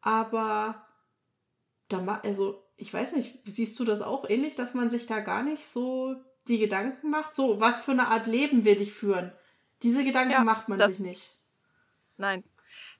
[0.00, 0.86] Aber
[1.88, 5.18] da ma also ich weiß nicht, siehst du das auch ähnlich, dass man sich da
[5.18, 6.14] gar nicht so
[6.46, 7.34] die Gedanken macht?
[7.34, 9.32] So, was für eine Art Leben will ich führen?
[9.82, 11.32] Diese Gedanken Ja, macht man das- sich nicht.
[12.20, 12.44] Nein.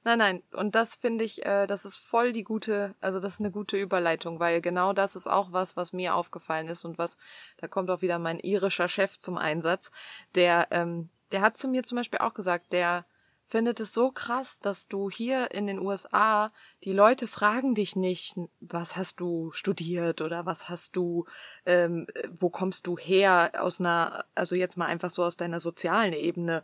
[0.02, 0.42] Nein, nein.
[0.52, 3.76] Und das finde ich, äh, das ist voll die gute, also das ist eine gute
[3.76, 7.18] Überleitung, weil genau das ist auch was, was mir aufgefallen ist und was,
[7.58, 9.92] da kommt auch wieder mein irischer Chef zum Einsatz,
[10.34, 13.04] der, ähm, der hat zu mir zum Beispiel auch gesagt, der
[13.50, 16.52] findet es so krass, dass du hier in den USA,
[16.84, 21.26] die Leute fragen dich nicht, was hast du studiert oder was hast du,
[21.66, 26.12] ähm, wo kommst du her aus einer, also jetzt mal einfach so aus deiner sozialen
[26.12, 26.62] Ebene,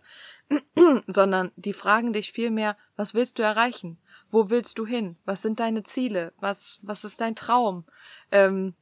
[1.09, 3.99] sondern die fragen dich vielmehr, was willst du erreichen?
[4.31, 5.17] Wo willst du hin?
[5.25, 6.33] Was sind deine Ziele?
[6.39, 7.85] Was, was ist dein Traum?
[8.31, 8.75] Ähm,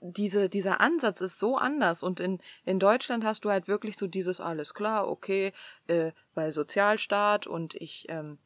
[0.00, 4.06] diese, dieser Ansatz ist so anders und in, in Deutschland hast du halt wirklich so
[4.06, 5.52] dieses alles klar, okay,
[5.86, 8.38] äh, weil Sozialstaat und ich, ähm,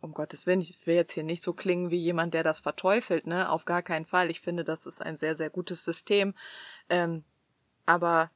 [0.00, 3.26] um Gottes Willen, ich will jetzt hier nicht so klingen wie jemand, der das verteufelt,
[3.26, 4.30] ne, auf gar keinen Fall.
[4.30, 6.34] Ich finde, das ist ein sehr, sehr gutes System.
[6.88, 7.24] Ähm,
[7.86, 8.30] aber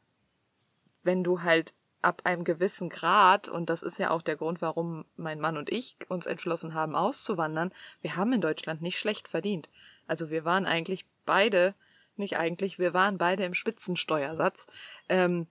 [1.03, 5.05] wenn du halt ab einem gewissen Grad, und das ist ja auch der Grund, warum
[5.16, 7.72] mein Mann und ich uns entschlossen haben, auszuwandern,
[8.03, 9.68] wir haben in Deutschland nicht schlecht verdient.
[10.07, 11.74] Also wir waren eigentlich beide,
[12.19, 14.66] nicht eigentlich, wir waren beide im Spitzensteuersatz
[15.09, 15.47] ähm,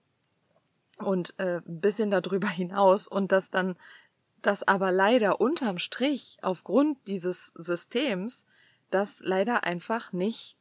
[0.97, 3.75] und äh, ein bisschen darüber hinaus und das dann,
[4.41, 8.45] das aber leider unterm Strich aufgrund dieses Systems,
[8.89, 10.57] das leider einfach nicht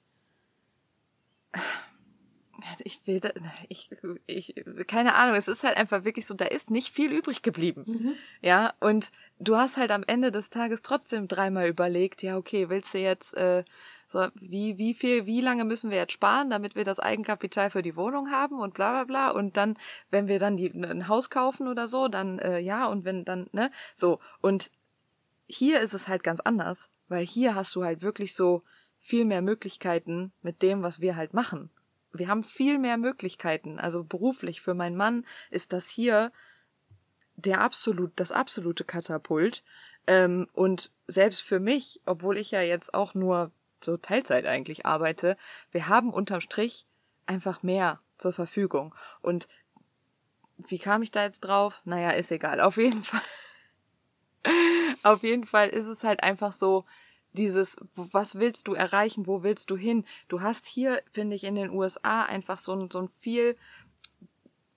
[2.84, 3.30] ich will, da,
[3.68, 3.90] ich,
[4.26, 4.54] ich,
[4.86, 7.84] keine Ahnung, es ist halt einfach wirklich so, da ist nicht viel übrig geblieben.
[7.86, 8.14] Mhm.
[8.40, 12.94] Ja, und du hast halt am Ende des Tages trotzdem dreimal überlegt, ja, okay, willst
[12.94, 13.64] du jetzt, äh,
[14.08, 17.82] so, wie, wie viel, wie lange müssen wir jetzt sparen, damit wir das Eigenkapital für
[17.82, 19.30] die Wohnung haben und bla bla bla.
[19.30, 19.76] Und dann,
[20.10, 23.48] wenn wir dann die, ein Haus kaufen oder so, dann, äh, ja, und wenn dann,
[23.52, 24.20] ne, so.
[24.40, 24.70] Und
[25.46, 28.62] hier ist es halt ganz anders, weil hier hast du halt wirklich so
[29.00, 31.70] viel mehr Möglichkeiten mit dem, was wir halt machen
[32.18, 33.78] wir haben viel mehr Möglichkeiten.
[33.78, 36.32] Also beruflich für meinen Mann ist das hier
[37.36, 39.62] der absolut, das absolute Katapult.
[40.06, 43.50] Ähm, und selbst für mich, obwohl ich ja jetzt auch nur
[43.82, 45.36] so Teilzeit eigentlich arbeite,
[45.70, 46.86] wir haben unterm Strich
[47.26, 48.94] einfach mehr zur Verfügung.
[49.22, 49.48] Und
[50.56, 51.82] wie kam ich da jetzt drauf?
[51.84, 52.60] Naja, ist egal.
[52.60, 53.22] Auf jeden Fall.
[55.02, 56.84] Auf jeden Fall ist es halt einfach so,
[57.36, 60.04] dieses, was willst du erreichen, wo willst du hin?
[60.28, 63.56] Du hast hier, finde ich, in den USA einfach so ein, so ein viel,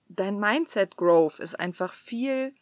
[0.08, 2.54] dein Mindset Growth ist einfach viel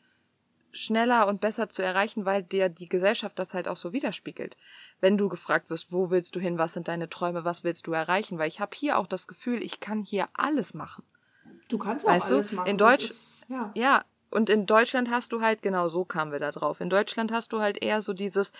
[0.79, 4.57] schneller und besser zu erreichen, weil dir die Gesellschaft das halt auch so widerspiegelt.
[5.01, 7.93] Wenn du gefragt wirst, wo willst du hin, was sind deine Träume, was willst du
[7.93, 11.05] erreichen, weil ich habe hier auch das Gefühl, ich kann hier alles machen.
[11.68, 12.57] Du kannst auch weißt alles du?
[12.57, 12.70] machen.
[12.70, 13.70] In Deutsch, ist, ja.
[13.74, 16.81] ja, und in Deutschland hast du halt, genau so kamen wir da drauf.
[16.81, 18.53] In Deutschland hast du halt eher so dieses,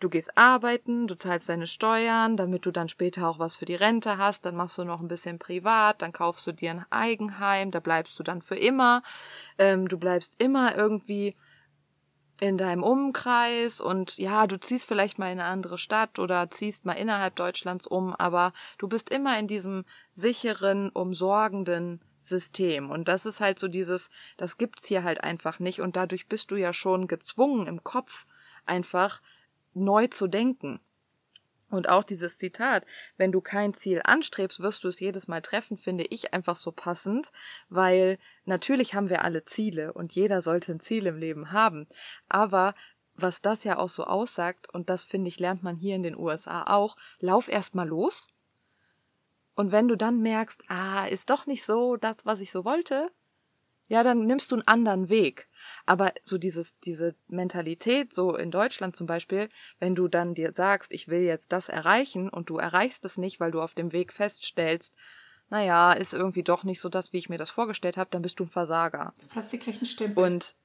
[0.00, 3.74] du gehst arbeiten, du zahlst deine Steuern, damit du dann später auch was für die
[3.74, 7.70] Rente hast, dann machst du noch ein bisschen privat, dann kaufst du dir ein Eigenheim,
[7.70, 9.02] da bleibst du dann für immer.
[9.58, 11.34] Ähm, du bleibst immer irgendwie
[12.40, 16.84] in deinem Umkreis und ja, du ziehst vielleicht mal in eine andere Stadt oder ziehst
[16.84, 22.90] mal innerhalb Deutschlands um, aber du bist immer in diesem sicheren, umsorgenden System.
[22.90, 26.50] Und das ist halt so dieses, das gibt's hier halt einfach nicht und dadurch bist
[26.50, 28.26] du ja schon gezwungen im Kopf
[28.66, 29.22] einfach
[29.74, 30.80] neu zu denken.
[31.68, 32.86] Und auch dieses Zitat,
[33.16, 36.70] wenn du kein Ziel anstrebst, wirst du es jedes Mal treffen, finde ich einfach so
[36.70, 37.32] passend,
[37.68, 41.88] weil natürlich haben wir alle Ziele und jeder sollte ein Ziel im Leben haben.
[42.28, 42.74] Aber
[43.14, 46.16] was das ja auch so aussagt, und das finde ich, lernt man hier in den
[46.16, 48.28] USA auch, lauf erst mal los.
[49.54, 53.10] Und wenn du dann merkst, ah, ist doch nicht so das, was ich so wollte,
[53.88, 55.48] ja, dann nimmst du einen anderen Weg.
[55.86, 60.90] Aber so dieses, diese Mentalität, so in Deutschland zum Beispiel, wenn du dann dir sagst,
[60.92, 64.12] ich will jetzt das erreichen und du erreichst es nicht, weil du auf dem Weg
[64.12, 64.94] feststellst,
[65.48, 68.40] naja, ist irgendwie doch nicht so das, wie ich mir das vorgestellt habe, dann bist
[68.40, 69.14] du ein Versager.
[69.30, 70.24] Hast du gleich einen Stempel.
[70.24, 70.56] Und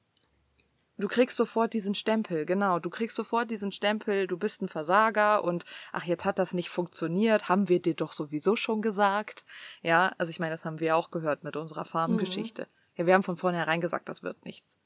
[0.98, 5.44] du kriegst sofort diesen Stempel, genau, du kriegst sofort diesen Stempel, du bist ein Versager
[5.44, 9.46] und ach, jetzt hat das nicht funktioniert, haben wir dir doch sowieso schon gesagt.
[9.84, 12.64] Ja, also ich meine, das haben wir auch gehört mit unserer Farbengeschichte.
[12.64, 12.98] Mhm.
[12.98, 14.78] Ja, wir haben von vornherein gesagt, das wird nichts.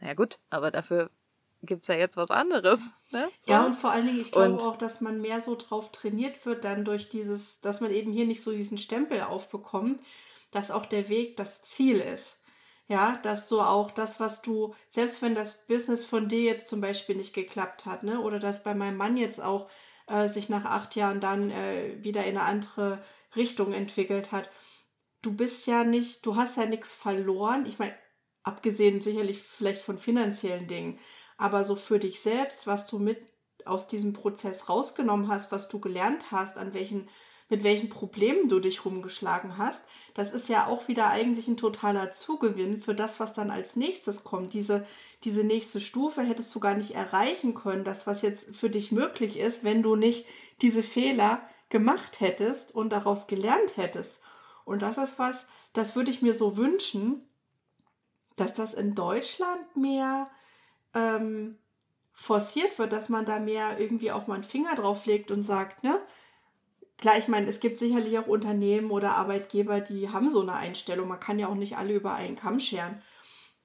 [0.00, 1.10] Naja gut, aber dafür
[1.62, 2.80] gibt's ja jetzt was anderes.
[3.10, 3.28] Ne?
[3.40, 3.52] So.
[3.52, 6.64] Ja, und vor allen Dingen, ich glaube auch, dass man mehr so drauf trainiert wird,
[6.64, 10.00] dann durch dieses, dass man eben hier nicht so diesen Stempel aufbekommt,
[10.50, 12.42] dass auch der Weg das Ziel ist.
[12.88, 16.80] Ja, dass du auch das, was du, selbst wenn das Business von dir jetzt zum
[16.80, 19.68] Beispiel nicht geklappt hat, ne, oder dass bei meinem Mann jetzt auch
[20.06, 23.02] äh, sich nach acht Jahren dann äh, wieder in eine andere
[23.34, 24.50] Richtung entwickelt hat,
[25.22, 27.66] du bist ja nicht, du hast ja nichts verloren.
[27.66, 27.94] Ich meine,
[28.46, 30.98] abgesehen sicherlich vielleicht von finanziellen Dingen,
[31.36, 33.18] aber so für dich selbst, was du mit
[33.64, 37.08] aus diesem Prozess rausgenommen hast, was du gelernt hast, an welchen
[37.48, 42.10] mit welchen Problemen du dich rumgeschlagen hast, das ist ja auch wieder eigentlich ein totaler
[42.10, 44.52] Zugewinn für das, was dann als nächstes kommt.
[44.52, 44.84] Diese,
[45.22, 49.38] diese nächste Stufe hättest du gar nicht erreichen können, das, was jetzt für dich möglich
[49.38, 50.26] ist, wenn du nicht
[50.60, 54.22] diese Fehler gemacht hättest und daraus gelernt hättest.
[54.64, 57.22] Und das ist was, das würde ich mir so wünschen,
[58.36, 60.30] dass das in Deutschland mehr
[60.94, 61.58] ähm,
[62.12, 65.84] forciert wird, dass man da mehr irgendwie auch mal einen Finger drauf legt und sagt,
[65.84, 66.00] ne?
[66.98, 71.08] Klar, ich meine, es gibt sicherlich auch Unternehmen oder Arbeitgeber, die haben so eine Einstellung.
[71.08, 73.02] Man kann ja auch nicht alle über einen Kamm scheren.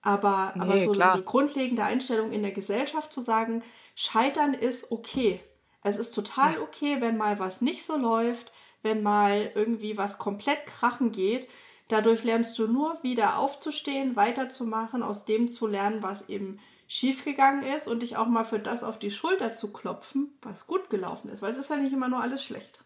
[0.01, 3.63] Aber, nee, aber so, so eine grundlegende Einstellung in der Gesellschaft zu sagen,
[3.95, 5.39] Scheitern ist okay.
[5.83, 8.51] Es ist total okay, wenn mal was nicht so läuft,
[8.81, 11.47] wenn mal irgendwie was komplett krachen geht.
[11.91, 17.89] Dadurch lernst du nur wieder aufzustehen, weiterzumachen, aus dem zu lernen, was eben schiefgegangen ist
[17.89, 21.41] und dich auch mal für das auf die Schulter zu klopfen, was gut gelaufen ist,
[21.41, 22.85] weil es ist ja nicht immer nur alles schlecht.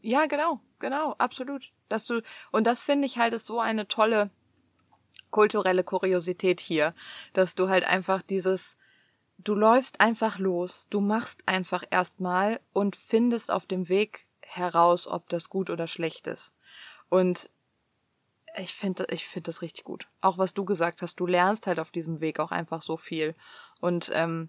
[0.00, 1.72] Ja, genau, genau, absolut.
[1.90, 4.30] Dass du und das finde ich halt ist so eine tolle
[5.30, 6.94] kulturelle Kuriosität hier,
[7.34, 8.78] dass du halt einfach dieses
[9.36, 15.28] du läufst einfach los, du machst einfach erstmal und findest auf dem Weg heraus, ob
[15.28, 16.54] das gut oder schlecht ist.
[17.10, 17.50] Und
[18.56, 20.08] ich finde ich finde das richtig gut.
[20.20, 23.34] Auch was du gesagt hast, du lernst halt auf diesem Weg auch einfach so viel.
[23.80, 24.48] Und ähm,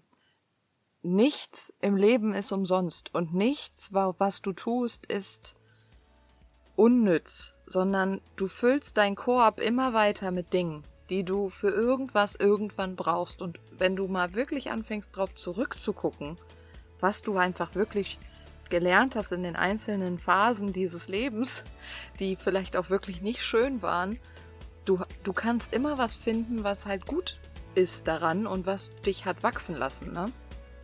[1.02, 5.54] nichts im Leben ist umsonst und nichts, was du tust, ist
[6.76, 12.96] unnütz, sondern du füllst dein Korb immer weiter mit Dingen, die du für irgendwas irgendwann
[12.96, 13.42] brauchst.
[13.42, 16.38] Und wenn du mal wirklich anfängst, drauf zurückzugucken,
[17.00, 18.18] was du einfach wirklich
[18.70, 21.64] gelernt hast in den einzelnen Phasen dieses Lebens,
[22.20, 24.18] die vielleicht auch wirklich nicht schön waren,
[24.84, 27.38] du, du kannst immer was finden, was halt gut
[27.74, 30.12] ist daran und was dich hat wachsen lassen.
[30.12, 30.32] Ne?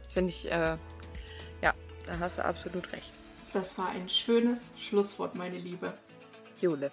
[0.08, 0.76] Finde ich, äh,
[1.62, 1.74] ja,
[2.06, 3.12] da hast du absolut recht.
[3.52, 5.94] Das war ein schönes Schlusswort, meine Liebe.
[6.60, 6.90] Jule.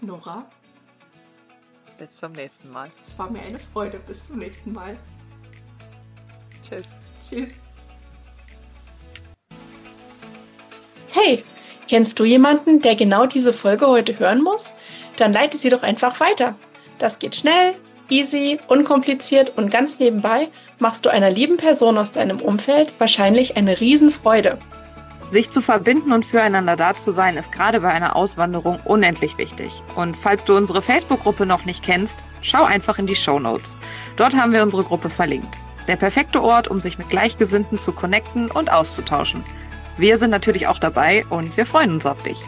[0.00, 0.46] Nora.
[1.98, 2.88] Bis zum nächsten Mal.
[3.02, 3.98] Es war mir eine Freude.
[3.98, 4.98] Bis zum nächsten Mal.
[6.62, 6.88] Tschüss.
[7.28, 7.54] Tschüss.
[11.24, 11.44] Hey,
[11.88, 14.72] kennst du jemanden, der genau diese Folge heute hören muss?
[15.18, 16.56] Dann leite sie doch einfach weiter.
[16.98, 17.74] Das geht schnell,
[18.08, 20.48] easy, unkompliziert und ganz nebenbei
[20.78, 24.58] machst du einer lieben Person aus deinem Umfeld wahrscheinlich eine Riesenfreude.
[25.28, 29.82] Sich zu verbinden und füreinander da zu sein, ist gerade bei einer Auswanderung unendlich wichtig.
[29.94, 33.78] Und falls du unsere Facebook-Gruppe noch nicht kennst, schau einfach in die Show Notes.
[34.16, 35.56] Dort haben wir unsere Gruppe verlinkt.
[35.88, 39.42] Der perfekte Ort, um sich mit Gleichgesinnten zu connecten und auszutauschen.
[39.96, 42.44] Wir sind natürlich auch dabei und wir freuen uns auf dich.